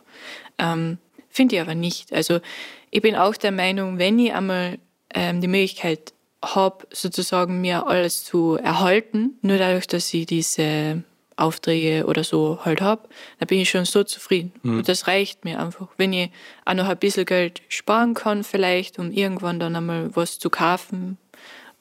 [0.57, 0.97] Ähm,
[1.29, 2.13] Finde ich aber nicht.
[2.13, 2.39] Also
[2.91, 4.79] ich bin auch der Meinung, wenn ich einmal
[5.13, 11.03] ähm, die Möglichkeit habe, sozusagen mir alles zu erhalten, nur dadurch, dass ich diese
[11.37, 13.07] Aufträge oder so halt habe,
[13.39, 14.53] da bin ich schon so zufrieden.
[14.63, 14.77] Mhm.
[14.77, 15.87] Und das reicht mir einfach.
[15.97, 16.29] Wenn ich
[16.63, 21.17] auch noch ein bisschen Geld sparen kann, vielleicht, um irgendwann dann einmal was zu kaufen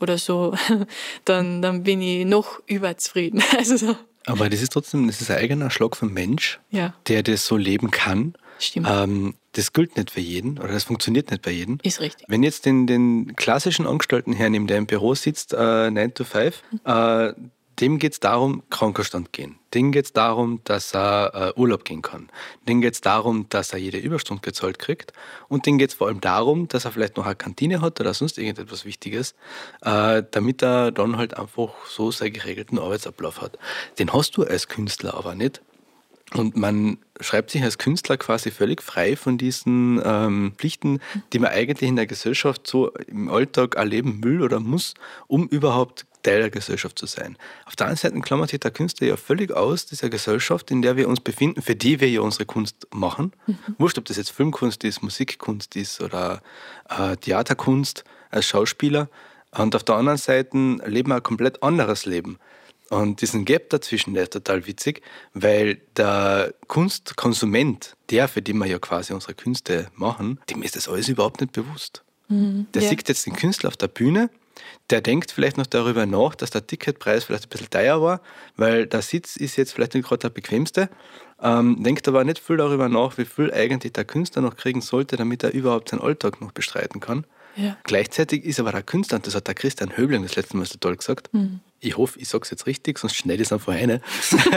[0.00, 0.54] oder so,
[1.24, 3.42] dann, dann bin ich noch überzufrieden.
[3.56, 3.96] Also so.
[4.26, 6.94] Aber das ist trotzdem, das ist ein eigener Schlag vom Mensch, ja.
[7.08, 8.34] der das so leben kann.
[8.58, 8.86] Stimmt.
[8.90, 11.78] Ähm, das gilt nicht für jeden oder das funktioniert nicht bei jedem.
[11.82, 12.26] Ist richtig.
[12.28, 16.62] Wenn jetzt den, den klassischen Angestellten hernimmt, der im Büro sitzt, äh, 9 to 5,
[16.70, 16.80] mhm.
[16.84, 17.32] äh,
[17.80, 19.56] dem geht es darum, Krankenstand gehen.
[19.72, 22.28] Dem geht es darum, dass er äh, Urlaub gehen kann.
[22.68, 25.12] Dem geht es darum, dass er jede Überstunde gezahlt kriegt.
[25.48, 28.14] Und dem geht es vor allem darum, dass er vielleicht noch eine Kantine hat oder
[28.14, 29.34] sonst irgendetwas Wichtiges,
[29.82, 33.58] äh, damit er dann halt einfach so seinen geregelten Arbeitsablauf hat.
[33.98, 35.60] Den hast du als Künstler aber nicht.
[36.32, 41.00] Und man schreibt sich als Künstler quasi völlig frei von diesen ähm, Pflichten,
[41.32, 44.94] die man eigentlich in der Gesellschaft so im Alltag erleben will oder muss,
[45.28, 47.38] um überhaupt Teil der Gesellschaft zu sein.
[47.66, 50.96] Auf der anderen Seite klammert sich der Künstler ja völlig aus dieser Gesellschaft, in der
[50.96, 53.32] wir uns befinden, für die wir ja unsere Kunst machen.
[53.46, 53.58] Mhm.
[53.78, 56.42] Wurscht, ob das jetzt Filmkunst ist, Musikkunst ist oder
[56.88, 59.08] äh, Theaterkunst als Schauspieler.
[59.52, 62.38] Und auf der anderen Seite leben wir ein komplett anderes Leben.
[62.90, 65.02] Und diesen Gap dazwischen, der ist total witzig,
[65.32, 70.88] weil der Kunstkonsument, der, für den wir ja quasi unsere Künste machen, dem ist das
[70.88, 72.02] alles überhaupt nicht bewusst.
[72.28, 72.88] Mhm, der ja.
[72.88, 74.30] sieht jetzt den Künstler auf der Bühne,
[74.90, 78.20] der denkt vielleicht noch darüber nach, dass der Ticketpreis vielleicht ein bisschen teuer war,
[78.56, 80.88] weil der Sitz ist jetzt vielleicht nicht gerade der bequemste,
[81.42, 85.16] ähm, denkt aber nicht viel darüber nach, wie viel eigentlich der Künstler noch kriegen sollte,
[85.16, 87.26] damit er überhaupt seinen Alltag noch bestreiten kann.
[87.56, 87.76] Ja.
[87.84, 90.76] Gleichzeitig ist aber der Künstler, und das hat der Christian Höbling das letzte Mal so
[90.78, 91.60] toll gesagt, mhm.
[91.80, 94.00] ich hoffe, ich sage es jetzt richtig, sonst schneide ich es einfach eine.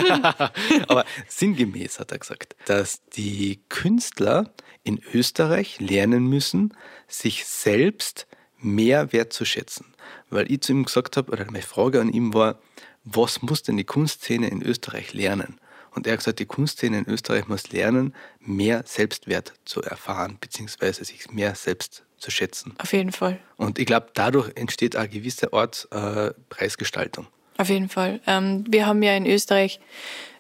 [0.88, 4.52] aber sinngemäß hat er gesagt, dass die Künstler
[4.84, 6.74] in Österreich lernen müssen,
[7.08, 8.28] sich selbst
[8.60, 9.94] mehr wertzuschätzen.
[10.30, 12.60] Weil ich zu ihm gesagt habe, oder meine Frage an ihm war,
[13.04, 15.60] was muss denn die Kunstszene in Österreich lernen?
[15.92, 21.04] Und er hat gesagt, die Kunstszene in Österreich muss lernen, mehr Selbstwert zu erfahren, beziehungsweise
[21.04, 22.76] sich mehr selbst zu schätzen.
[22.78, 23.40] Auf jeden Fall.
[23.56, 27.28] Und ich glaube, dadurch entsteht eine gewisse Art äh, Preisgestaltung.
[27.58, 28.20] Auf jeden Fall.
[28.28, 29.80] Ähm, wir haben ja in Österreich,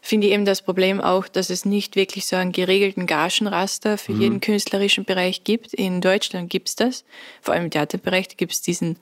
[0.01, 4.13] finde ich eben das Problem auch, dass es nicht wirklich so einen geregelten Gagenraster für
[4.13, 4.21] mhm.
[4.21, 5.73] jeden künstlerischen Bereich gibt.
[5.73, 7.05] In Deutschland gibt es das.
[7.41, 8.97] Vor allem im Theaterbereich gibt es diesen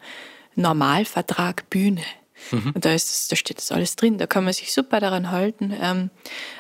[0.56, 2.04] Normalvertrag Bühne.
[2.52, 2.72] Mhm.
[2.74, 4.18] Und da, ist das, da steht das alles drin.
[4.18, 5.74] Da kann man sich super daran halten.
[5.82, 6.10] Ähm,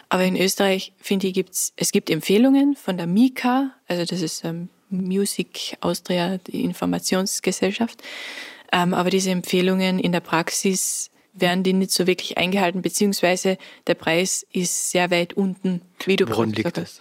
[0.10, 4.44] aber in Österreich, finde ich, gibt's, es gibt Empfehlungen von der MIKA, also das ist
[4.46, 8.02] ähm, Music Austria, die Informationsgesellschaft.
[8.72, 13.58] Ähm, aber diese Empfehlungen in der Praxis werden die nicht so wirklich eingehalten, beziehungsweise
[13.88, 17.00] der Preis ist sehr weit unten, wie du Woran liegt das?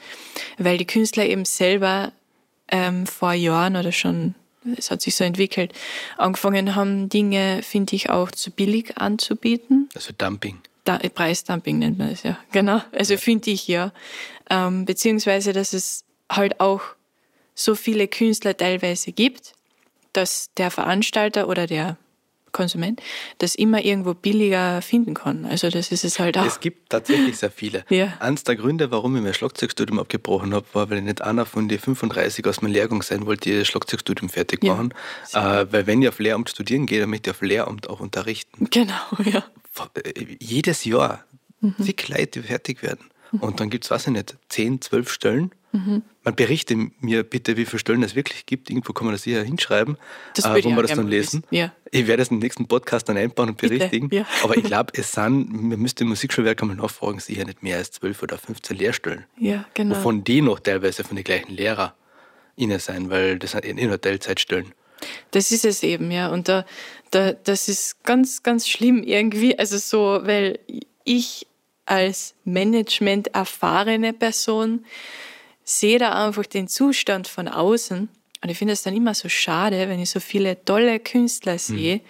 [0.58, 2.12] Weil die Künstler eben selber
[2.68, 4.34] ähm, vor Jahren oder schon,
[4.76, 5.72] es hat sich so entwickelt,
[6.16, 9.88] angefangen haben, Dinge, finde ich, auch zu billig anzubieten.
[9.94, 10.58] Also Dumping.
[10.84, 12.82] Da, Preisdumping nennt man es ja, genau.
[12.92, 13.20] Also ja.
[13.20, 13.92] finde ich ja.
[14.50, 16.82] Ähm, beziehungsweise, dass es halt auch
[17.54, 19.54] so viele Künstler teilweise gibt,
[20.12, 21.96] dass der Veranstalter oder der
[22.54, 23.02] Konsument
[23.38, 25.44] das immer irgendwo billiger finden kann.
[25.44, 26.46] Also das ist es halt auch.
[26.46, 27.84] Es gibt tatsächlich sehr viele.
[27.90, 28.14] ja.
[28.20, 31.68] Eins der Gründe, warum ich mein Schlagzeugstudium abgebrochen habe, war, weil ich nicht einer von
[31.68, 34.72] den 35 aus meinem Lehrgang sein wollte, die das Schlagzeugstudium fertig ja.
[34.72, 34.94] machen.
[35.34, 38.68] Äh, weil wenn ich auf Lehramt studieren gehe, dann möchte ich auf Lehramt auch unterrichten.
[38.74, 38.94] Genau,
[39.24, 39.44] ja.
[40.02, 41.24] Äh, jedes Jahr
[41.60, 41.74] mhm.
[41.82, 43.10] zig Leute, fertig werden.
[43.30, 43.40] Mhm.
[43.40, 46.02] Und dann gibt es, weiß ich nicht, 10, 12 Stellen Mhm.
[46.22, 48.70] Man berichte mir bitte, wie viele Stellen es wirklich gibt.
[48.70, 49.98] Irgendwo kann man das hier hinschreiben,
[50.36, 51.42] das äh, wo wir das dann lesen.
[51.50, 51.72] Ja.
[51.90, 54.08] Ich werde es im nächsten Podcast dann einbauen und berichtigen.
[54.12, 54.24] Ja.
[54.44, 57.90] Aber ich glaube, es sind, man müsste im Musikschulwerk einmal nachfragen, sicher nicht mehr als
[57.90, 59.24] 12 oder 15 Lehrstellen.
[59.36, 59.96] Ja, genau.
[59.96, 61.90] Wovon die noch teilweise von den gleichen Lehrern
[62.54, 64.72] inne sein, weil das sind eh nur Teilzeitstellen.
[65.32, 66.28] Das ist es eben, ja.
[66.28, 66.64] Und da,
[67.10, 69.58] da, das ist ganz, ganz schlimm irgendwie.
[69.58, 70.60] Also so, weil
[71.02, 71.48] ich
[71.84, 74.84] als Management erfahrene Person
[75.64, 78.08] sehe da einfach den Zustand von außen.
[78.42, 81.96] Und ich finde es dann immer so schade, wenn ich so viele tolle Künstler sehe,
[81.96, 82.00] mhm.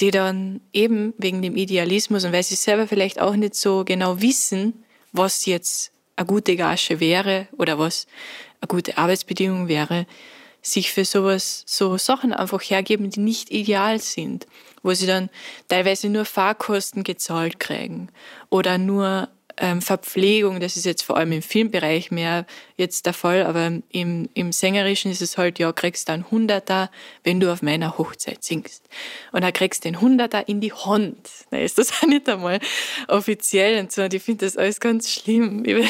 [0.00, 4.20] die dann eben wegen dem Idealismus und weil sie selber vielleicht auch nicht so genau
[4.20, 8.06] wissen, was jetzt eine gute Gage wäre oder was
[8.60, 10.06] eine gute Arbeitsbedingung wäre,
[10.62, 14.46] sich für sowas, so Sachen einfach hergeben, die nicht ideal sind,
[14.82, 15.28] wo sie dann
[15.68, 18.08] teilweise nur Fahrkosten gezahlt kriegen
[18.48, 19.28] oder nur
[19.58, 22.46] ähm, Verpflegung, das ist jetzt vor allem im Filmbereich mehr
[22.76, 26.90] jetzt der Fall, aber im, im Sängerischen ist es halt, ja, kriegst du einen Hunderter,
[27.22, 28.84] wenn du auf meiner Hochzeit singst.
[29.32, 31.16] Und dann kriegst du den Hunderter in die Hand.
[31.50, 32.58] Da ist das auch nicht einmal
[33.08, 34.02] offiziell und so.
[34.02, 35.62] Und ich finde das alles ganz schlimm.
[35.64, 35.84] Du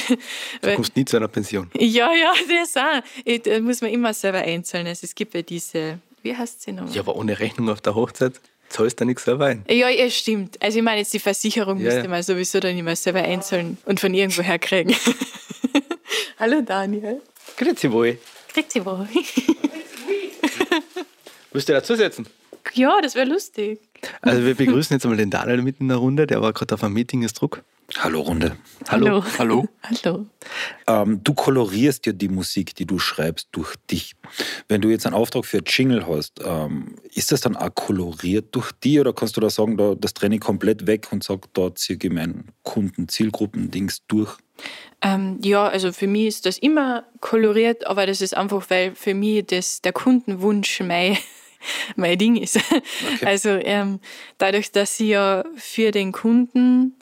[0.75, 1.71] kommst nie zu einer Pension.
[1.79, 3.41] Ja, ja, das auch.
[3.45, 4.87] Da muss man immer selber einzahlen.
[4.87, 6.95] Also es gibt ja diese, wie heißt sie nochmal?
[6.95, 8.41] Ja, aber ohne Rechnung auf der Hochzeit?
[8.69, 9.65] Zahlst du nichts selber ein.
[9.69, 10.61] Ja, ja, stimmt.
[10.63, 14.01] Also ich meine, jetzt die Versicherung ja, müsste man sowieso dann immer selber einzahlen und
[14.01, 14.95] von irgendwo her kriegen.
[16.39, 17.21] Hallo Daniel.
[17.57, 18.19] Grüezi wohl.
[18.53, 19.09] Grüezi wohl.
[21.53, 22.27] Willst du dazusetzen?
[22.73, 23.81] Ja, das wäre lustig.
[24.21, 26.85] Also wir begrüßen jetzt einmal den Daniel mitten in der Runde, der war gerade auf
[26.85, 27.63] einem Meeting, ist Druck.
[27.99, 28.57] Hallo Runde.
[28.89, 29.23] Hallo.
[29.39, 29.69] Hallo.
[29.83, 30.27] Hallo.
[30.87, 34.15] Ähm, du kolorierst ja die Musik, die du schreibst, durch dich.
[34.69, 38.73] Wenn du jetzt einen Auftrag für Jingle hast, ähm, ist das dann auch koloriert durch
[38.73, 41.75] dich oder kannst du da sagen, da, das trenne ich komplett weg und sage, da
[41.75, 44.35] ziehe ich meinen Kunden, Zielgruppen-Dings durch?
[45.03, 49.15] Ähm, ja, also für mich ist das immer koloriert, aber das ist einfach, weil für
[49.15, 51.19] mich das, der Kundenwunsch mein
[51.97, 52.57] mein Ding ist.
[52.57, 53.27] Okay.
[53.27, 54.01] Also ähm,
[54.39, 56.95] dadurch, dass ich ja für den Kunden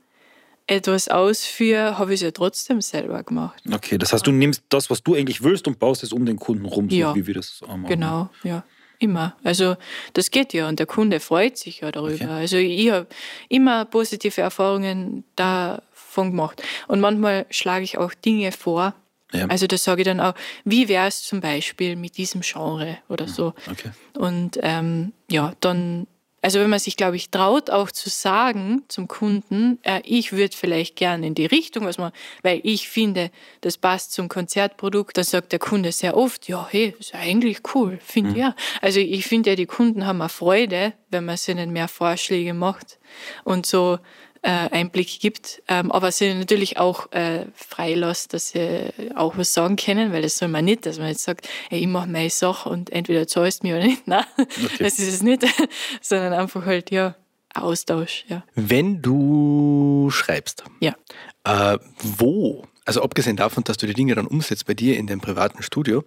[0.67, 3.63] etwas ausführe, habe ich es ja trotzdem selber gemacht.
[3.71, 6.37] Okay, das heißt, du nimmst das, was du eigentlich willst und baust es um den
[6.37, 7.87] Kunden rum, so ja, wie wir das machen.
[7.87, 8.65] Genau, ja.
[8.99, 9.37] Immer.
[9.43, 9.77] Also
[10.13, 12.15] das geht ja und der Kunde freut sich ja darüber.
[12.15, 12.27] Okay.
[12.27, 13.09] Also ich habe
[13.49, 16.63] immer positive Erfahrungen davon gemacht.
[16.87, 18.95] Und manchmal schlage ich auch Dinge vor.
[19.33, 19.47] Ja.
[19.47, 23.29] Also das sage ich dann auch, wie wäre es zum Beispiel mit diesem Genre oder
[23.29, 23.55] so.
[23.71, 23.91] Okay.
[24.17, 26.07] Und ähm, ja, dann
[26.45, 30.57] also wenn man sich, glaube ich, traut, auch zu sagen zum Kunden, äh, ich würde
[30.57, 32.13] vielleicht gerne in die Richtung was machen,
[32.43, 33.31] weil ich finde,
[33.61, 37.99] das passt zum Konzertprodukt, dann sagt der Kunde sehr oft, ja, hey, ist eigentlich cool,
[38.05, 38.37] finde mhm.
[38.37, 38.57] ja.
[38.81, 42.99] Also ich finde ja, die Kunden haben eine Freude, wenn man ihnen mehr Vorschläge macht
[43.45, 44.01] und so
[44.43, 49.77] äh, Einblick gibt, ähm, aber sie natürlich auch äh, freilässt, dass sie auch was sagen
[49.77, 52.69] können, weil das soll man nicht, dass man jetzt sagt, ey, ich mache meine Sache
[52.69, 54.07] und entweder zahlst du mir oder nicht.
[54.07, 54.77] Nein, okay.
[54.81, 55.45] das ist es nicht,
[56.01, 57.15] sondern einfach halt, ja,
[57.55, 58.45] Austausch, ja.
[58.55, 60.97] Wenn du schreibst, ja.
[61.45, 65.21] Äh, wo Also abgesehen davon, dass du die Dinge dann umsetzt bei dir in deinem
[65.21, 66.05] privaten Studio,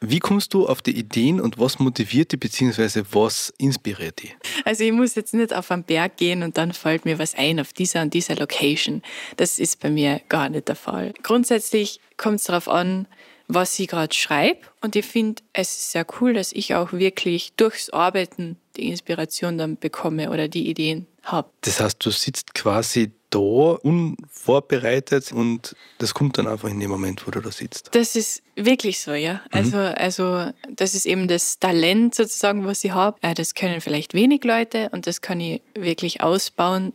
[0.00, 4.34] wie kommst du auf die Ideen und was motiviert dich beziehungsweise was inspiriert dich?
[4.64, 7.60] Also ich muss jetzt nicht auf einen Berg gehen und dann fällt mir was ein
[7.60, 9.02] auf dieser und dieser Location.
[9.36, 11.12] Das ist bei mir gar nicht der Fall.
[11.22, 13.06] Grundsätzlich kommt es darauf an,
[13.46, 14.60] was ich gerade schreibe.
[14.80, 19.76] Und ich finde es sehr cool, dass ich auch wirklich durchs Arbeiten die Inspiration dann
[19.76, 21.48] bekomme oder die Ideen habe.
[21.62, 27.26] Das heißt, du sitzt quasi da unvorbereitet und das kommt dann einfach in dem Moment,
[27.26, 27.90] wo du da sitzt.
[27.92, 29.40] Das ist wirklich so, ja.
[29.50, 29.94] Also, mhm.
[29.96, 33.18] also das ist eben das Talent sozusagen, was ich habe.
[33.34, 36.92] Das können vielleicht wenig Leute und das kann ich wirklich ausbauen,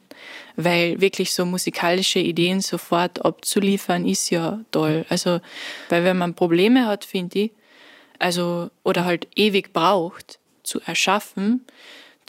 [0.56, 5.06] weil wirklich so musikalische Ideen sofort abzuliefern ist ja toll.
[5.10, 5.42] Also,
[5.90, 7.52] weil wenn man Probleme hat, finde ich,
[8.18, 11.66] also, oder halt ewig braucht zu erschaffen,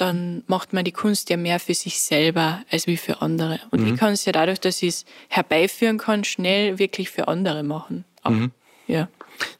[0.01, 3.61] dann macht man die Kunst ja mehr für sich selber als wie für andere.
[3.71, 3.95] Und mhm.
[3.95, 8.05] ich kann es ja dadurch, dass ich es herbeiführen kann, schnell wirklich für andere machen.
[8.23, 8.53] Auch, mhm.
[8.87, 9.09] Ja.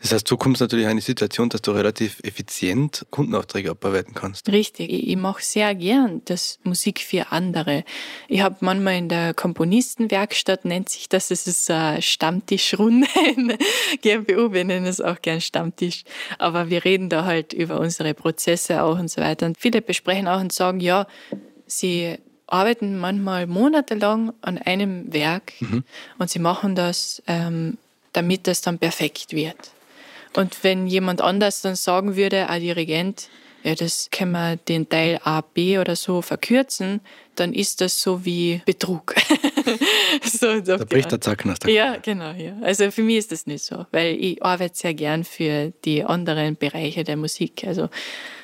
[0.01, 4.51] Das heißt, du kommst natürlich in eine Situation, dass du relativ effizient Kundenaufträge abarbeiten kannst.
[4.51, 4.91] Richtig.
[4.91, 7.85] Ich, ich mache sehr gern das Musik für andere.
[8.29, 13.07] Ich habe manchmal in der Komponistenwerkstatt, nennt sich das, das ist eine Stammtischrunde
[13.37, 13.57] in
[14.03, 14.53] GmbU.
[14.53, 16.05] Wir nennen es auch gern Stammtisch.
[16.39, 19.47] Aber wir reden da halt über unsere Prozesse auch und so weiter.
[19.47, 21.07] Und viele besprechen auch und sagen, ja,
[21.67, 25.85] sie arbeiten manchmal monatelang an einem Werk mhm.
[26.19, 27.79] und sie machen das ähm,
[28.13, 29.73] damit das dann perfekt wird.
[30.37, 33.29] Und wenn jemand anders dann sagen würde, ein Dirigent,
[33.63, 37.01] ja, das können wir den Teil A, B oder so verkürzen,
[37.35, 39.15] dann ist das so wie Betrug.
[40.25, 42.33] so, da bricht der Zacken aus der Ja, genau.
[42.33, 42.57] Ja.
[42.63, 46.57] Also für mich ist das nicht so, weil ich arbeite sehr gern für die anderen
[46.57, 47.65] Bereiche der Musik.
[47.67, 47.91] Also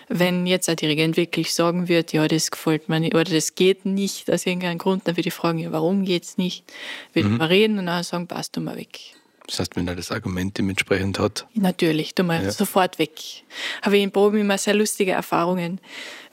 [0.08, 3.86] wenn jetzt ein Dirigent wirklich sagen wird, ja, das gefällt mir nicht oder das geht
[3.86, 6.64] nicht aus irgendeinem Grund, dann würde ich fragen, ja, warum geht's nicht?
[7.12, 7.36] Würde mhm.
[7.38, 9.15] mal reden und dann sagen, passt du mal weg.
[9.46, 11.46] Das heißt, wenn er das Argument dementsprechend hat.
[11.54, 12.50] Natürlich, du mal ja.
[12.50, 13.12] sofort weg.
[13.82, 15.80] Habe ich in Proben immer sehr lustige Erfahrungen.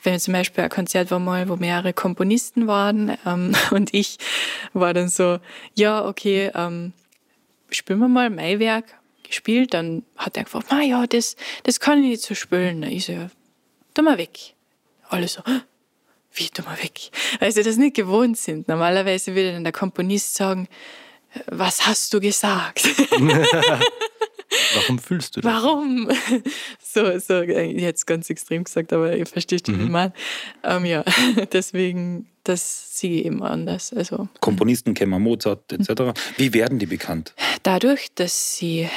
[0.02, 4.18] Wenn zum Beispiel ein Konzert war mal, wo mehrere Komponisten waren ähm, und ich
[4.74, 5.40] war dann so,
[5.76, 6.94] ja, okay, ähm,
[7.70, 8.86] spielen wir mal mein Werk.
[9.24, 12.84] Gespielt, dann hat er gefragt, ja, das, das kann ich nicht so spielen.
[12.84, 13.30] Ich so, ja,
[13.94, 14.54] tu mal weg.
[15.10, 15.42] Alle so,
[16.34, 17.10] wie, tu mal weg.
[17.40, 18.68] Weil sie das nicht gewohnt sind.
[18.68, 20.68] Normalerweise würde dann der Komponist sagen,
[21.48, 22.88] was hast du gesagt?
[24.76, 25.52] Warum fühlst du das?
[25.52, 26.10] Warum?
[26.96, 29.92] So, so jetzt ganz extrem gesagt, aber ihr versteht schon, mhm.
[29.92, 30.14] man.
[30.64, 31.04] Ähm, ja,
[31.52, 33.92] deswegen, das sehe ich eben anders.
[33.94, 36.14] Also, Komponisten kennen Mozart etc.
[36.38, 37.34] Wie werden die bekannt?
[37.64, 38.88] Dadurch, dass sie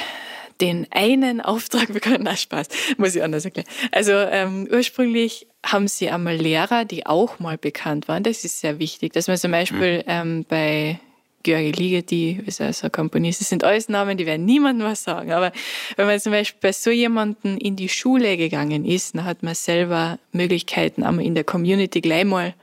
[0.61, 2.19] den einen Auftrag bekommen.
[2.21, 2.67] Na, Spaß,
[2.97, 3.67] muss ich anders erklären.
[3.91, 8.21] Also ähm, ursprünglich haben sie einmal Lehrer, die auch mal bekannt waren.
[8.21, 10.03] Das ist sehr wichtig, dass man zum Beispiel mhm.
[10.07, 10.99] ähm, bei
[11.43, 13.41] Georgi Ligeti ist also ein Komponist.
[13.41, 15.31] Das sind alles Namen, die werden niemandem was sagen.
[15.31, 15.51] Aber
[15.95, 19.55] wenn man zum Beispiel bei so jemandem in die Schule gegangen ist, dann hat man
[19.55, 22.53] selber Möglichkeiten, einmal in der Community gleich mal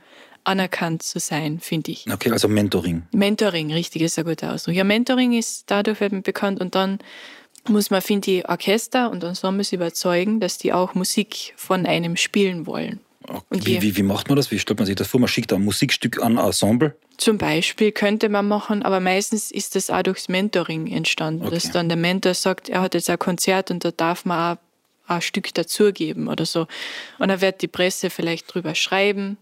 [0.45, 2.11] anerkannt zu sein, finde ich.
[2.13, 3.05] Okay, also Mentoring.
[3.13, 4.75] Mentoring, richtig, ist ein guter Ausdruck.
[4.75, 6.99] Ja, Mentoring ist dadurch eben bekannt und dann
[7.67, 12.67] muss man, finde ich, Orchester und Ensembles überzeugen, dass die auch Musik von einem spielen
[12.67, 13.01] wollen.
[13.51, 14.51] Wie, wie, wie, macht man das?
[14.51, 15.21] Wie stellt man sich das vor?
[15.21, 16.97] Man schickt ein Musikstück an Ensemble?
[17.17, 21.55] Zum Beispiel könnte man machen, aber meistens ist das auch durchs Mentoring entstanden, okay.
[21.55, 25.15] dass dann der Mentor sagt, er hat jetzt ein Konzert und da darf man auch
[25.15, 26.67] ein Stück dazugeben oder so.
[27.19, 29.39] Und dann wird die Presse vielleicht drüber schreiben.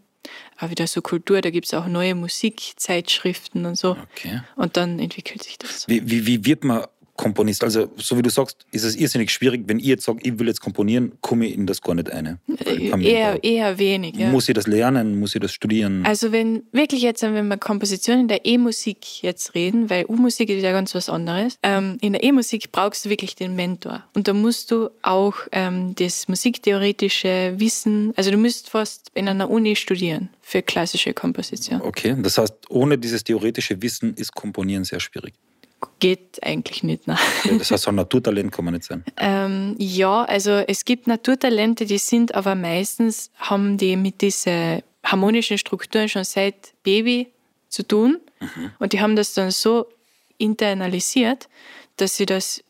[0.60, 3.96] Auch wieder so Kultur, da gibt es auch neue Musikzeitschriften und so.
[4.12, 4.42] Okay.
[4.54, 5.88] Und dann entwickelt sich das.
[5.88, 6.84] Wie, wie, wie wird man
[7.16, 7.62] Komponist.
[7.62, 10.48] Also, so wie du sagst, ist es irrsinnig schwierig, wenn ich jetzt sage, ich will
[10.48, 12.38] jetzt komponieren, komme ich in das gar nicht ein.
[12.64, 14.16] Äh, eher, eher wenig.
[14.16, 14.30] Ja.
[14.30, 15.20] Muss ich das lernen?
[15.20, 16.04] Muss ich das studieren?
[16.06, 20.62] Also, wenn wirklich jetzt, wenn wir Komposition in der E-Musik jetzt reden, weil U-Musik ist
[20.62, 24.04] ja ganz was anderes, ähm, in der E-Musik brauchst du wirklich den Mentor.
[24.14, 29.50] Und da musst du auch ähm, das musiktheoretische Wissen, also du müsst fast in einer
[29.50, 31.82] Uni studieren für klassische Komposition.
[31.82, 35.34] Okay, das heißt, ohne dieses theoretische Wissen ist Komponieren sehr schwierig
[35.98, 37.06] geht eigentlich nicht.
[37.06, 37.18] Nein.
[37.58, 39.04] Das heißt, ein Naturtalent kann man nicht sein.
[39.16, 45.58] Ähm, ja, also es gibt Naturtalente, die sind aber meistens, haben die mit diesen harmonischen
[45.58, 47.32] Strukturen schon seit Baby
[47.68, 48.20] zu tun.
[48.40, 48.72] Mhm.
[48.78, 49.86] Und die haben das dann so
[50.38, 51.48] internalisiert,
[51.96, 52.62] dass sie das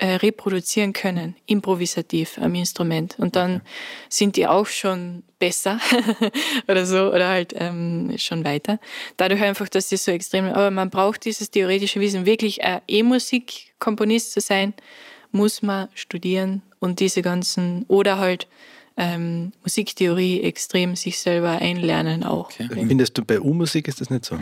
[0.00, 3.16] äh, reproduzieren können, improvisativ am Instrument.
[3.18, 3.64] Und dann okay.
[4.08, 5.78] sind die auch schon besser
[6.68, 8.80] oder so oder halt ähm, schon weiter.
[9.18, 12.24] Dadurch einfach, dass sie so extrem, aber man braucht dieses theoretische Wissen.
[12.24, 14.72] Wirklich ein E-Musik-Komponist zu sein,
[15.32, 18.48] muss man studieren und diese ganzen oder halt
[18.96, 22.50] ähm, Musiktheorie extrem sich selber einlernen auch.
[22.52, 22.86] Okay.
[22.88, 24.38] Findest du bei U-Musik ist das nicht so?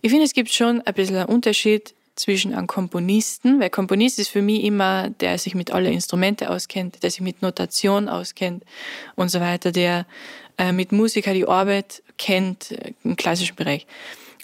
[0.00, 4.28] Ich finde, es gibt schon ein bisschen einen Unterschied zwischen einem Komponisten, weil Komponist ist
[4.28, 8.64] für mich immer, der sich mit allen Instrumente auskennt, der sich mit Notation auskennt
[9.16, 10.06] und so weiter, der
[10.58, 13.86] äh, mit Musiker die Arbeit kennt äh, im klassischen Bereich.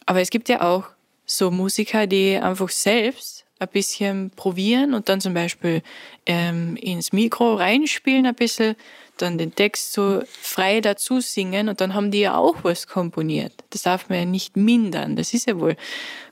[0.07, 0.85] Aber es gibt ja auch
[1.25, 5.83] so Musiker, die einfach selbst ein bisschen probieren und dann zum Beispiel
[6.27, 8.75] ähm, ins Mikro reinspielen ein bisschen,
[9.19, 13.53] dann den Text so frei dazu singen und dann haben die ja auch was komponiert.
[13.69, 15.15] Das darf man ja nicht mindern.
[15.15, 15.77] Das ist ja wohl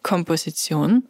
[0.03, 1.07] Komposition.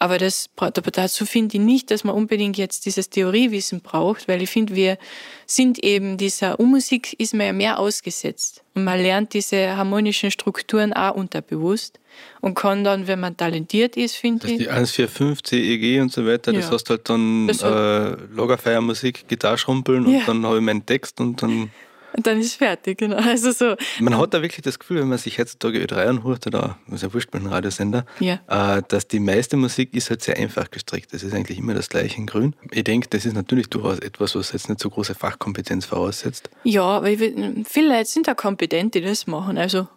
[0.00, 0.48] Aber das,
[0.92, 4.96] dazu finde ich nicht, dass man unbedingt jetzt dieses Theoriewissen braucht, weil ich finde, wir
[5.44, 8.62] sind eben dieser Ummusik ist man ja mehr ausgesetzt.
[8.74, 11.98] Und man lernt diese harmonischen Strukturen auch unterbewusst
[12.40, 14.58] und kann dann, wenn man talentiert ist, finde ich.
[14.58, 16.60] Die 145 CEG und so weiter, ja.
[16.60, 20.20] das heißt halt dann äh, Lagerfeiermusik, Gitarschrumpeln ja.
[20.20, 21.70] und dann habe ich meinen Text und dann
[22.16, 23.16] und dann ist es fertig, genau.
[23.16, 23.76] Also so.
[24.00, 27.12] Man hat da wirklich das Gefühl, wenn man sich heutzutage Ö3 anhört oder, was ja
[27.12, 28.40] wurscht bei einem Radiosender, ja.
[28.48, 31.12] äh, dass die meiste Musik ist halt sehr einfach gestrickt.
[31.12, 32.54] Das ist eigentlich immer das gleiche in Grün.
[32.70, 36.48] Ich denke, das ist natürlich durchaus etwas, was jetzt nicht so große Fachkompetenz voraussetzt.
[36.64, 39.58] Ja, aber viele Leute sind da kompetent, die das machen.
[39.58, 39.88] Also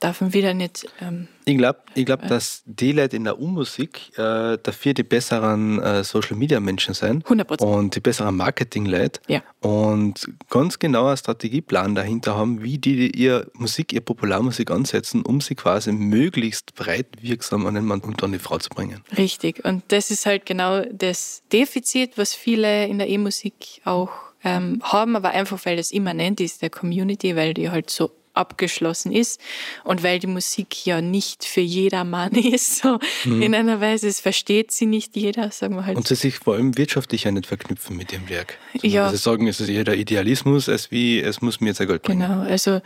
[0.00, 0.86] darf man wieder nicht.
[1.00, 5.02] Ähm, ich glaube, ich glaub, äh, dass die Leute in der U-Musik äh, dafür die
[5.02, 7.62] besseren äh, Social Media Menschen sein 100%.
[7.62, 9.42] und die besseren Marketing-Leute ja.
[9.60, 15.40] und ganz genau einen Strategieplan dahinter haben, wie die ihr Musik, ihr Popularmusik ansetzen, um
[15.40, 19.02] sie quasi möglichst breit wirksam an den Mann und an die Frau zu bringen.
[19.16, 19.64] Richtig.
[19.64, 24.10] Und das ist halt genau das Defizit, was viele in der E-Musik auch
[24.42, 28.10] ähm, haben, aber einfach weil das immanent ist der Community, weil die halt so
[28.40, 29.40] abgeschlossen ist
[29.84, 33.42] und weil die Musik ja nicht für jedermann ist, so mhm.
[33.42, 35.96] in einer Weise, es versteht sie nicht jeder, sagen wir halt.
[35.96, 38.58] Und sie sich vor allem wirtschaftlich ja nicht verknüpfen mit ihrem Werk.
[38.74, 39.10] Also ja.
[39.10, 42.02] Sie sagen, es ist eher der Idealismus, als wie, es muss mir jetzt ein Geld
[42.02, 42.20] bringen.
[42.20, 42.80] Genau, also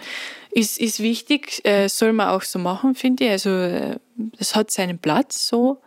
[0.50, 3.30] ist, ist wichtig, äh, soll man auch so machen, finde ich.
[3.30, 3.96] Also äh,
[4.38, 5.80] es hat seinen Platz so,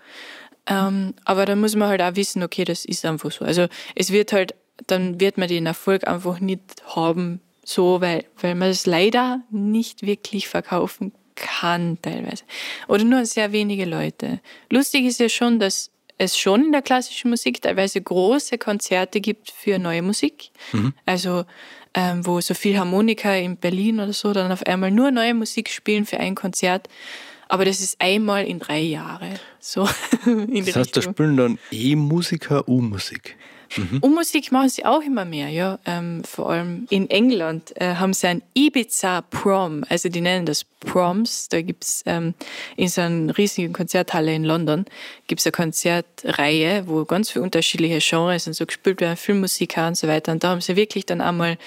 [0.68, 3.46] ähm, aber da muss man halt auch wissen, okay, das ist einfach so.
[3.46, 4.56] Also es wird halt,
[4.88, 10.04] dann wird man den Erfolg einfach nicht haben, so, weil, weil man es leider nicht
[10.04, 12.46] wirklich verkaufen kann teilweise.
[12.88, 14.40] Oder nur sehr wenige Leute.
[14.70, 19.52] Lustig ist ja schon, dass es schon in der klassischen Musik teilweise große Konzerte gibt
[19.52, 20.52] für neue Musik.
[20.72, 20.94] Mhm.
[21.06, 21.44] Also
[21.94, 25.68] ähm, wo so viel Harmonika in Berlin oder so dann auf einmal nur neue Musik
[25.68, 26.88] spielen für ein Konzert.
[27.50, 29.34] Aber das ist einmal in drei Jahre.
[29.60, 29.90] So
[30.26, 31.04] in das heißt, Richtung.
[31.04, 33.36] da spielen dann E-Musiker U-Musik.
[33.76, 34.00] Mhm.
[34.00, 35.80] Und Musik machen sie auch immer mehr, ja.
[35.86, 40.64] Ähm, vor allem in England äh, haben sie ein Ibiza Prom, also die nennen das
[40.64, 41.50] Proms.
[41.50, 42.34] Da gibt's ähm,
[42.76, 44.86] in so einer riesigen Konzerthalle in London
[45.28, 50.08] gibt's eine Konzertreihe, wo ganz viele unterschiedliche Genres und so gespielt werden, Filmmusik und so
[50.08, 50.32] weiter.
[50.32, 51.58] Und da haben sie wirklich dann einmal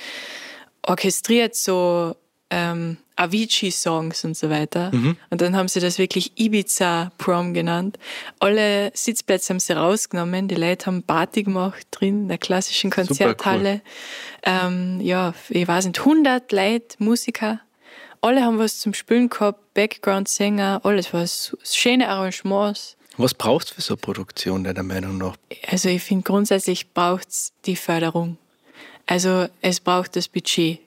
[0.82, 2.16] orchestriert so
[2.50, 4.90] ähm, Avicii-Songs und so weiter.
[4.92, 5.16] Mhm.
[5.28, 7.98] Und dann haben sie das wirklich Ibiza-Prom genannt.
[8.38, 10.48] Alle Sitzplätze haben sie rausgenommen.
[10.48, 13.74] Die Leute haben Party gemacht drin in der klassischen Konzerthalle.
[13.74, 13.80] Cool.
[14.44, 17.60] Ähm, ja, ich weiß nicht, 100 Leute, Musiker.
[18.22, 22.96] Alle haben was zum Spielen gehabt, Background-Sänger, alles was schöne Arrangements.
[23.16, 25.36] Was braucht es für so eine Produktion, deiner Meinung nach?
[25.68, 28.38] Also ich finde grundsätzlich braucht es die Förderung.
[29.06, 30.80] Also es braucht das Budget.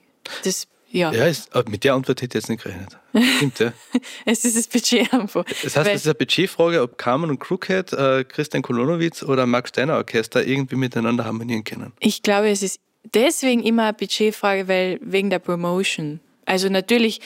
[0.44, 1.12] Das ja.
[1.12, 2.96] ja ist, mit der Antwort hätte ich jetzt nicht gerechnet.
[3.36, 3.72] Stimmt, ja.
[4.24, 5.44] es ist das Budget einfach.
[5.44, 9.70] Das heißt, es ist eine Budgetfrage, ob Carmen und Crooked, äh, Christian Kolonowitz oder Max
[9.70, 11.92] Steiner Orchester irgendwie miteinander harmonieren können.
[11.98, 12.80] Ich glaube, es ist
[13.12, 16.20] deswegen immer eine Budgetfrage, weil wegen der Promotion.
[16.46, 17.20] Also natürlich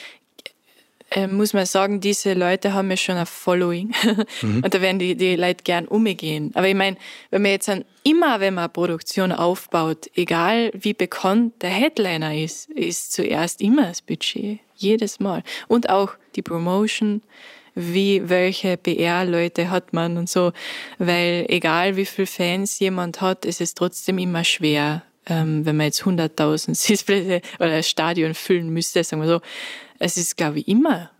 [1.11, 3.91] äh, muss man sagen, diese Leute haben ja schon ein Following
[4.41, 4.63] mhm.
[4.63, 6.51] und da werden die, die Leute gern umgehen.
[6.53, 6.97] Aber ich meine,
[7.31, 12.35] wenn man jetzt an, immer, wenn man eine Produktion aufbaut, egal wie bekannt der Headliner
[12.35, 14.59] ist, ist zuerst immer das Budget.
[14.75, 15.43] Jedes Mal.
[15.67, 17.21] Und auch die Promotion,
[17.75, 20.51] wie, welche PR-Leute hat man und so.
[20.97, 25.87] Weil egal wie viele Fans jemand hat, ist es trotzdem immer schwer, ähm, wenn man
[25.87, 29.41] jetzt 100.000 Sitzplätze oder ein Stadion füllen müsste, sagen wir so,
[29.99, 31.11] es ist, glaube ich, immer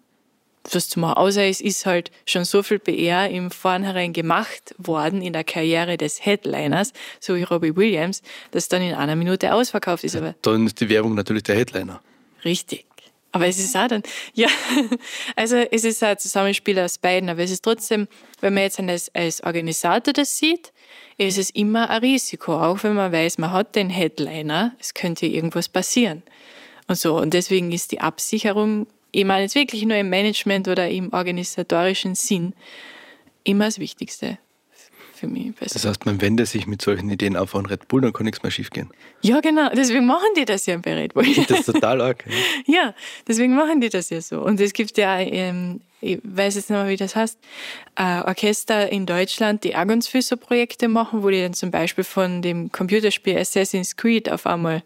[0.71, 1.15] was zu machen.
[1.17, 5.97] Außer es ist halt schon so viel PR im Vornherein gemacht worden in der Karriere
[5.97, 8.21] des Headliners, so wie Robbie Williams,
[8.51, 10.15] dass dann in einer Minute ausverkauft ist.
[10.15, 12.01] Aber dann ist die Werbung natürlich der Headliner.
[12.43, 12.85] Richtig.
[13.31, 14.01] Aber es ist auch dann,
[14.33, 14.47] ja,
[15.35, 18.07] also es ist ein Zusammenspiel aus beiden, aber es ist trotzdem,
[18.41, 20.73] wenn man jetzt als, als Organisator das sieht,
[21.17, 25.27] ist es immer ein Risiko, auch wenn man weiß, man hat den Headliner, es könnte
[25.27, 26.23] irgendwas passieren
[26.89, 27.17] und so.
[27.17, 32.15] Und deswegen ist die Absicherung, ich meine jetzt wirklich nur im Management oder im organisatorischen
[32.15, 32.53] Sinn,
[33.43, 34.37] immer das Wichtigste.
[35.13, 35.53] für mich.
[35.53, 35.73] Besser.
[35.73, 38.41] Das heißt, man wendet sich mit solchen Ideen auf an Red Bull, dann kann nichts
[38.41, 38.89] mehr schief gehen.
[39.21, 39.69] Ja, genau.
[39.69, 41.25] Deswegen machen die das ja bei Red Bull.
[41.47, 42.23] Das ist total arg.
[42.65, 42.73] Ja.
[42.75, 42.93] ja,
[43.27, 44.41] deswegen machen die das ja so.
[44.41, 47.37] Und es gibt ja, ähm, ich weiß jetzt nicht mehr, wie das heißt,
[47.97, 52.05] Orchester in Deutschland, die auch ganz viele so Projekte machen, wo die dann zum Beispiel
[52.05, 54.83] von dem Computerspiel Assassin's Creed auf einmal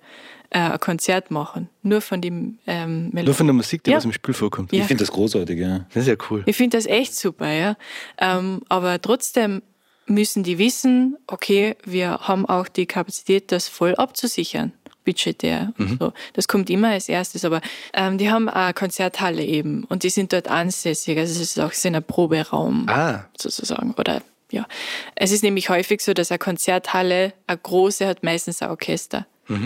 [0.53, 1.69] äh, ein Konzert machen.
[1.81, 3.25] Nur von dem ähm, Melodie.
[3.25, 3.97] Nur von der Musik, die Ja.
[3.97, 4.71] aus dem Spiel vorkommt.
[4.71, 4.81] Ja.
[4.81, 5.85] Ich finde das großartig, ja.
[5.93, 6.43] Das ist ja cool.
[6.45, 7.75] Ich finde das echt super, ja.
[8.17, 9.61] Ähm, aber trotzdem
[10.05, 14.73] müssen die wissen, okay, wir haben auch die Kapazität, das voll abzusichern,
[15.05, 15.73] budgetär.
[15.77, 16.13] und So.
[16.33, 17.61] Das kommt immer als erstes, aber
[17.93, 21.17] ähm, die haben eine Konzerthalle eben und die sind dort ansässig.
[21.17, 23.93] Also es ist auch so ein Proberaum Ah, sozusagen.
[23.97, 24.67] Oder ja.
[25.15, 29.25] Es ist nämlich häufig so, dass eine Konzerthalle, eine große, hat meistens ein Orchester.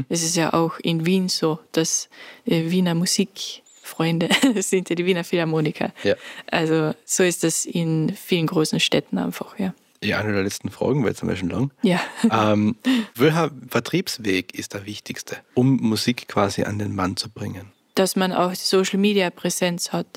[0.10, 2.10] Das ist ja auch in Wien so, dass
[2.46, 4.30] äh, Wiener Musikfreunde
[4.62, 5.94] sind ja die Wiener Philharmoniker.
[6.04, 6.16] Ja.
[6.50, 9.74] Also so ist das in vielen großen Städten einfach, ja.
[10.04, 11.72] ja, eine der letzten Fragen, weil jetzt sind wir schon lang.
[11.84, 12.02] Ja.
[12.54, 12.76] ähm,
[13.16, 17.72] welcher Vertriebsweg ist der wichtigste, um Musik quasi an den Mann zu bringen?
[17.98, 20.08] Dass man auch Social Media Präsenz hat.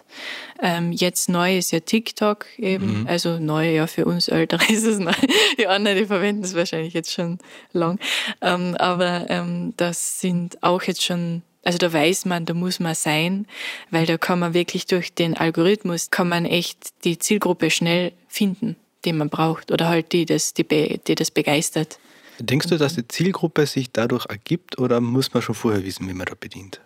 [0.60, 4.98] Ähm, jetzt neu ist ja TikTok eben, also neu ja für uns Ältere ist es
[4.98, 5.12] neu.
[5.58, 7.38] Die anderen, die verwenden es wahrscheinlich jetzt schon
[7.72, 7.98] lang.
[8.40, 12.94] Ähm, aber ähm, das sind auch jetzt schon, also da weiß man, da muss man
[12.94, 13.46] sein,
[13.90, 18.76] weil da kann man wirklich durch den Algorithmus, kann man echt die Zielgruppe schnell finden,
[19.04, 21.98] die man braucht oder halt die, das, die, die das begeistert.
[22.38, 26.14] Denkst du, dass die Zielgruppe sich dadurch ergibt oder muss man schon vorher wissen, wie
[26.14, 26.80] man da bedient?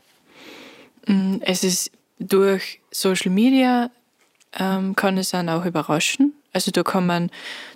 [1.40, 3.90] Es ist durch Social Media
[4.58, 6.34] ähm, kann es dann auch überraschen.
[6.52, 7.30] Also da kann man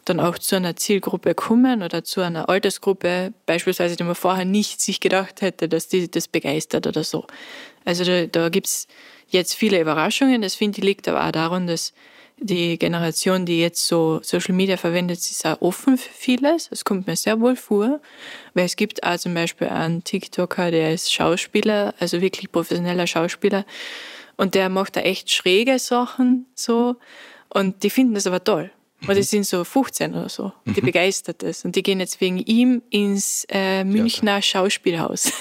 [0.05, 4.81] dann auch zu einer Zielgruppe kommen oder zu einer Altersgruppe, beispielsweise, die man vorher nicht
[4.81, 7.27] sich gedacht hätte, dass die das begeistert oder so.
[7.85, 8.87] Also da, da gibt's
[9.29, 10.43] jetzt viele Überraschungen.
[10.43, 11.93] Das finde ich liegt aber auch daran, dass
[12.41, 16.69] die Generation, die jetzt so Social Media verwendet, sie ist auch offen für vieles.
[16.69, 18.01] Das kommt mir sehr wohl vor.
[18.55, 23.65] Weil es gibt auch zum Beispiel einen TikToker, der ist Schauspieler, also wirklich professioneller Schauspieler.
[24.37, 26.97] Und der macht da echt schräge Sachen so.
[27.49, 28.71] Und die finden das aber toll.
[29.07, 30.53] Und die sind so 15 oder so.
[30.65, 31.65] Die begeistert das.
[31.65, 35.33] Und die gehen jetzt wegen ihm ins äh, Münchner Schauspielhaus.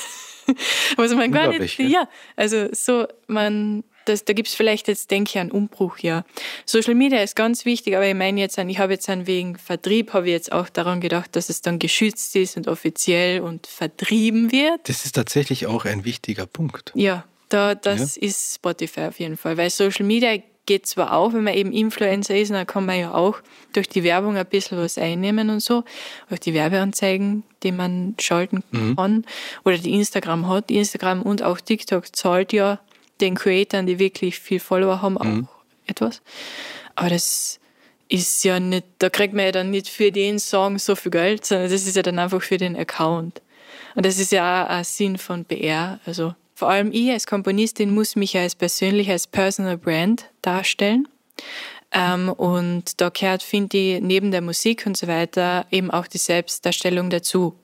[0.95, 1.88] Was man gar nicht, ja.
[1.88, 6.24] ja, also so, man, das, da gibt's vielleicht jetzt, denke ich, einen Umbruch, ja.
[6.66, 9.58] Social Media ist ganz wichtig, aber ich meine jetzt, an, ich habe jetzt an wegen
[9.58, 13.68] Vertrieb, habe ich jetzt auch daran gedacht, dass es dann geschützt ist und offiziell und
[13.68, 14.88] vertrieben wird.
[14.89, 16.91] Das ist tatsächlich auch ein wichtiger Punkt.
[16.95, 20.38] Ja, da, das ist Spotify auf jeden Fall, weil Social Media
[20.68, 23.39] geht zwar auch, wenn man eben Influencer ist, dann kann man ja auch
[23.74, 25.84] durch die Werbung ein bisschen was einnehmen und so,
[26.30, 28.64] durch die Werbeanzeigen, die man schalten
[28.95, 29.26] kann
[29.64, 30.70] oder die Instagram hat.
[30.70, 32.80] Instagram und auch TikTok zahlt ja
[33.22, 35.49] den Creatoren, die wirklich viel Follower haben, auch
[35.88, 36.22] etwas.
[36.95, 37.59] Aber das
[38.09, 41.45] ist ja nicht, da kriegt man ja dann nicht für den Song so viel Geld,
[41.45, 43.41] sondern das ist ja dann einfach für den Account.
[43.95, 45.99] Und das ist ja auch ein Sinn von PR.
[46.05, 51.07] Also vor allem ich als Komponistin muss mich ja als persönlich als Personal Brand darstellen.
[51.91, 56.18] Ähm, und da gehört, finde ich, neben der Musik und so weiter eben auch die
[56.18, 57.55] Selbstdarstellung dazu.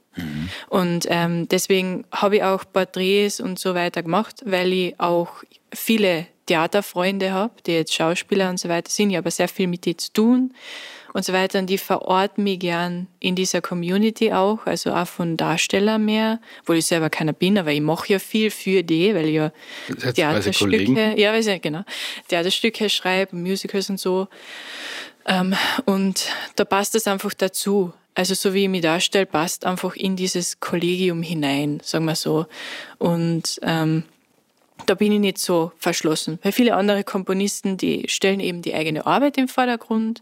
[0.69, 5.43] Und ähm, deswegen habe ich auch Porträts und so weiter gemacht, weil ich auch
[5.73, 9.11] viele Theaterfreunde habe, die jetzt Schauspieler und so weiter sind.
[9.11, 10.53] Ich habe sehr viel mit denen zu tun
[11.13, 11.59] und so weiter.
[11.59, 16.73] Und die verorten mich gern in dieser Community auch, also auch von Darstellern mehr, wo
[16.73, 19.51] ich selber keiner bin, aber ich mache ja viel für die, weil ich ja?
[20.13, 21.83] Theaterstücke, ja, weiß ich, genau,
[22.27, 24.27] Theaterstücke schreibe, Musicals und so.
[25.25, 25.55] Ähm,
[25.85, 27.93] und da passt es einfach dazu.
[28.15, 32.45] Also so wie ich mich darstelle, passt einfach in dieses Kollegium hinein, sagen wir so.
[32.99, 34.03] Und ähm,
[34.85, 36.39] da bin ich nicht so verschlossen.
[36.41, 40.21] Weil viele andere Komponisten, die stellen eben die eigene Arbeit im Vordergrund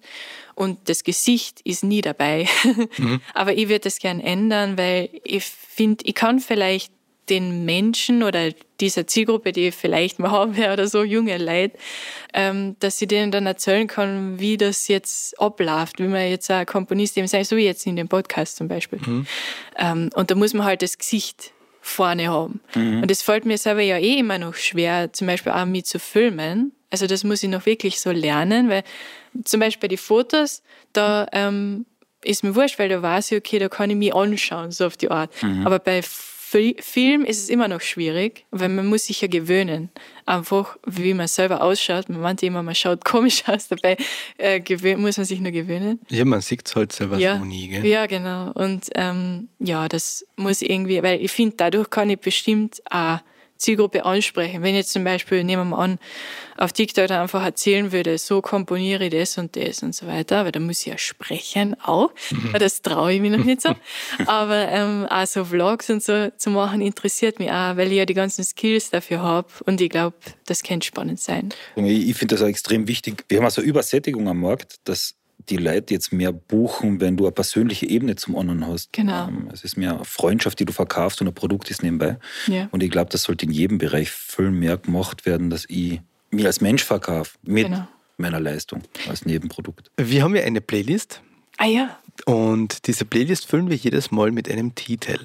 [0.55, 2.47] und das Gesicht ist nie dabei.
[3.33, 6.93] Aber ich würde das gern ändern, weil ich finde, ich kann vielleicht
[7.31, 11.77] den Menschen oder dieser Zielgruppe, die ich vielleicht mal haben werde oder so, junge Leute,
[12.33, 16.65] ähm, dass ich denen dann erzählen kann, wie das jetzt abläuft, wie man jetzt ein
[16.65, 18.99] Komponist eben sein, so wie jetzt in dem Podcast zum Beispiel.
[19.77, 22.59] Ähm, und da muss man halt das Gesicht vorne haben.
[23.01, 25.97] Und das fällt mir selber ja eh immer noch schwer, zum Beispiel auch mit zu
[25.97, 26.73] filmen.
[26.91, 28.83] Also das muss ich noch wirklich so lernen, weil
[29.45, 30.61] zum Beispiel die Fotos,
[30.93, 31.85] da ähm,
[32.23, 34.97] ist mir wurscht, weil da weiß ich, okay, da kann ich mich anschauen, so auf
[34.97, 35.31] die Art.
[35.65, 36.01] Aber bei
[36.51, 39.89] Fi- Film ist es immer noch schwierig, weil man muss sich ja gewöhnen.
[40.25, 42.09] Einfach, wie man selber ausschaut.
[42.09, 43.95] Man meint immer, man schaut komisch aus, dabei
[44.37, 44.59] äh,
[44.97, 46.01] muss man sich nur gewöhnen.
[46.09, 47.85] Ja, man sieht es halt selber Ja, so nie, gell?
[47.85, 48.51] ja, genau.
[48.51, 53.19] Und ähm, ja, das muss irgendwie, weil ich finde, dadurch kann ich bestimmt auch
[53.61, 54.63] Zielgruppe ansprechen.
[54.63, 55.99] Wenn jetzt zum Beispiel, nehmen wir mal an,
[56.57, 60.45] auf TikTok dann einfach erzählen würde, so komponiere ich das und das und so weiter,
[60.45, 62.11] weil da muss ich ja sprechen auch.
[62.29, 62.55] Mhm.
[62.59, 63.73] Das traue ich mir noch nicht so.
[64.25, 68.05] Aber ähm, auch so Vlogs und so zu machen, interessiert mich auch, weil ich ja
[68.05, 71.49] die ganzen Skills dafür habe und ich glaube, das könnte spannend sein.
[71.75, 73.23] Ich finde das auch extrem wichtig.
[73.29, 75.15] Wir haben also Übersättigung am Markt, dass
[75.49, 78.93] die Leute jetzt mehr buchen, wenn du eine persönliche Ebene zum anderen hast.
[78.93, 79.27] Genau.
[79.27, 82.17] Ähm, es ist mehr eine Freundschaft, die du verkaufst und ein Produkt ist nebenbei.
[82.47, 82.67] Ja.
[82.71, 86.47] Und ich glaube, das sollte in jedem Bereich viel mehr gemacht werden, dass ich mir
[86.47, 87.87] als Mensch verkaufe mit genau.
[88.17, 89.91] meiner Leistung als Nebenprodukt.
[89.97, 91.21] Wir haben ja eine Playlist.
[91.57, 91.99] Ah ja.
[92.25, 95.19] Und diese Playlist füllen wir jedes Mal mit einem Titel.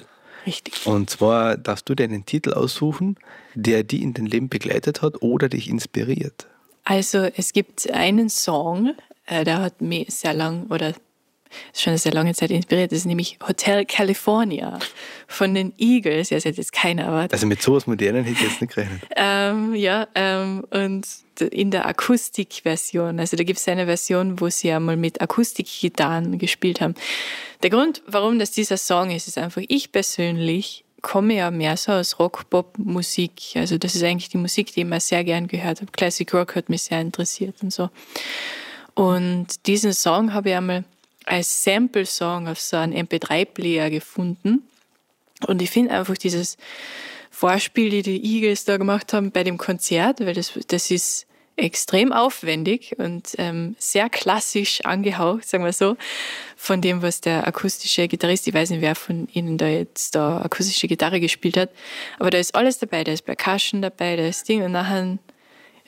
[0.46, 0.86] Richtig.
[0.86, 3.16] Und zwar darfst du dir einen Titel aussuchen,
[3.54, 6.46] der die in dein Leben begleitet hat oder dich inspiriert.
[6.84, 8.94] Also es gibt einen Song,
[9.26, 10.94] äh, der hat mich sehr lang oder
[11.72, 12.92] schon eine sehr lange Zeit inspiriert.
[12.92, 14.78] Das ist nämlich Hotel California
[15.26, 16.30] von den Eagles.
[16.30, 17.32] Ja, das hätte jetzt keiner erwartet.
[17.34, 19.02] Also mit sowas Modernen hätte ich jetzt nicht gerechnet.
[19.16, 21.06] ähm, ja, ähm, und
[21.50, 23.20] in der Akustikversion.
[23.20, 26.94] Also da gibt es eine Version, wo sie einmal mit Akustikgitarren gespielt haben.
[27.62, 31.92] Der Grund, warum das dieser Song ist, ist einfach, ich persönlich komme ja mehr so
[31.92, 33.52] aus Rock-Pop-Musik.
[33.54, 35.92] Also das ist eigentlich die Musik, die ich immer sehr gern gehört habe.
[35.92, 37.90] Classic Rock hat mich sehr interessiert und so.
[38.96, 40.84] Und diesen Song habe ich einmal
[41.26, 44.62] als Sample-Song auf so einem MP3-Player gefunden.
[45.46, 46.56] Und ich finde einfach dieses
[47.30, 51.26] Vorspiel, die die Eagles da gemacht haben bei dem Konzert, weil das, das ist
[51.56, 55.96] extrem aufwendig und ähm, sehr klassisch angehaucht, sagen wir so,
[56.56, 60.40] von dem, was der akustische Gitarrist, ich weiß nicht, wer von Ihnen da jetzt da
[60.42, 61.70] akustische Gitarre gespielt hat,
[62.18, 65.18] aber da ist alles dabei, da ist Percussion dabei, da ist Ding und nachher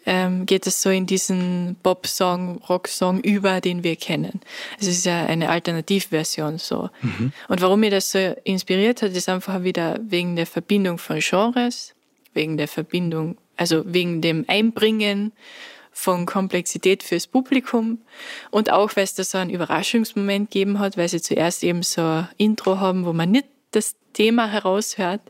[0.09, 4.41] ähm, geht es so in diesen Pop-Song, Rock-Song über, den wir kennen.
[4.81, 6.89] Es ist ja eine Alternativversion so.
[7.03, 7.33] Mhm.
[7.49, 11.95] Und warum mir das so inspiriert hat, ist einfach wieder wegen der Verbindung von Genres,
[12.33, 15.33] wegen der Verbindung, also wegen dem Einbringen
[15.93, 17.99] von Komplexität fürs Publikum
[18.51, 22.01] und auch, weil es da so einen Überraschungsmoment gegeben hat, weil sie zuerst eben so
[22.01, 25.21] ein Intro haben, wo man nicht das Thema heraushört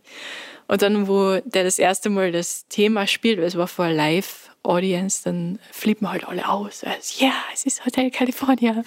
[0.68, 4.47] und dann, wo der das erste Mal das Thema spielt, weil es war vor live
[4.62, 6.82] Audience, dann flippen halt alle aus.
[6.82, 8.82] Ja, also, yeah, es ist Hotel California.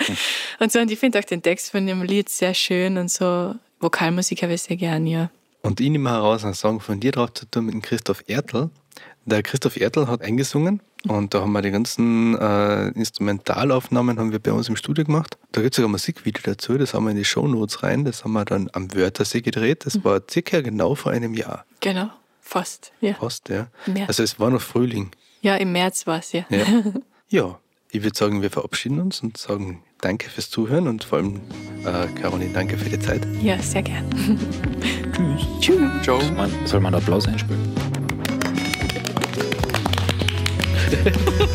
[0.60, 3.56] Und so, und ich finde auch den Text von dem Lied sehr schön und so.
[3.80, 5.30] Vokalmusik habe ich sehr gern, ja.
[5.64, 8.70] Und ich nehme heraus einen Song von dir drauf zu tun mit Christoph Ertl.
[9.26, 14.40] Der Christoph Ertl hat eingesungen und da haben wir die ganzen äh, Instrumentalaufnahmen haben wir
[14.40, 15.38] bei uns im Studio gemacht.
[15.52, 18.24] Da gibt es sogar ein Musikvideo dazu, das haben wir in die Shownotes rein, das
[18.24, 19.86] haben wir dann am Wörthersee gedreht.
[19.86, 20.04] Das mhm.
[20.04, 21.66] war circa genau vor einem Jahr.
[21.80, 22.10] Genau,
[22.42, 23.14] fast, ja.
[23.14, 23.68] Fast, ja.
[24.08, 25.12] Also es war noch Frühling.
[25.42, 26.46] Ja, im März war es ja.
[26.50, 26.66] ja.
[27.30, 27.60] Ja,
[27.92, 31.40] ich würde sagen, wir verabschieden uns und sagen danke fürs Zuhören und vor allem,
[31.86, 33.26] äh, Caroline, danke für die Zeit.
[33.42, 34.06] Ja, sehr gern.
[35.14, 35.48] Tschüss.
[35.62, 36.04] Tschüss.
[36.04, 36.20] Ciao.
[36.20, 37.74] Soll man, soll man Applaus einspielen?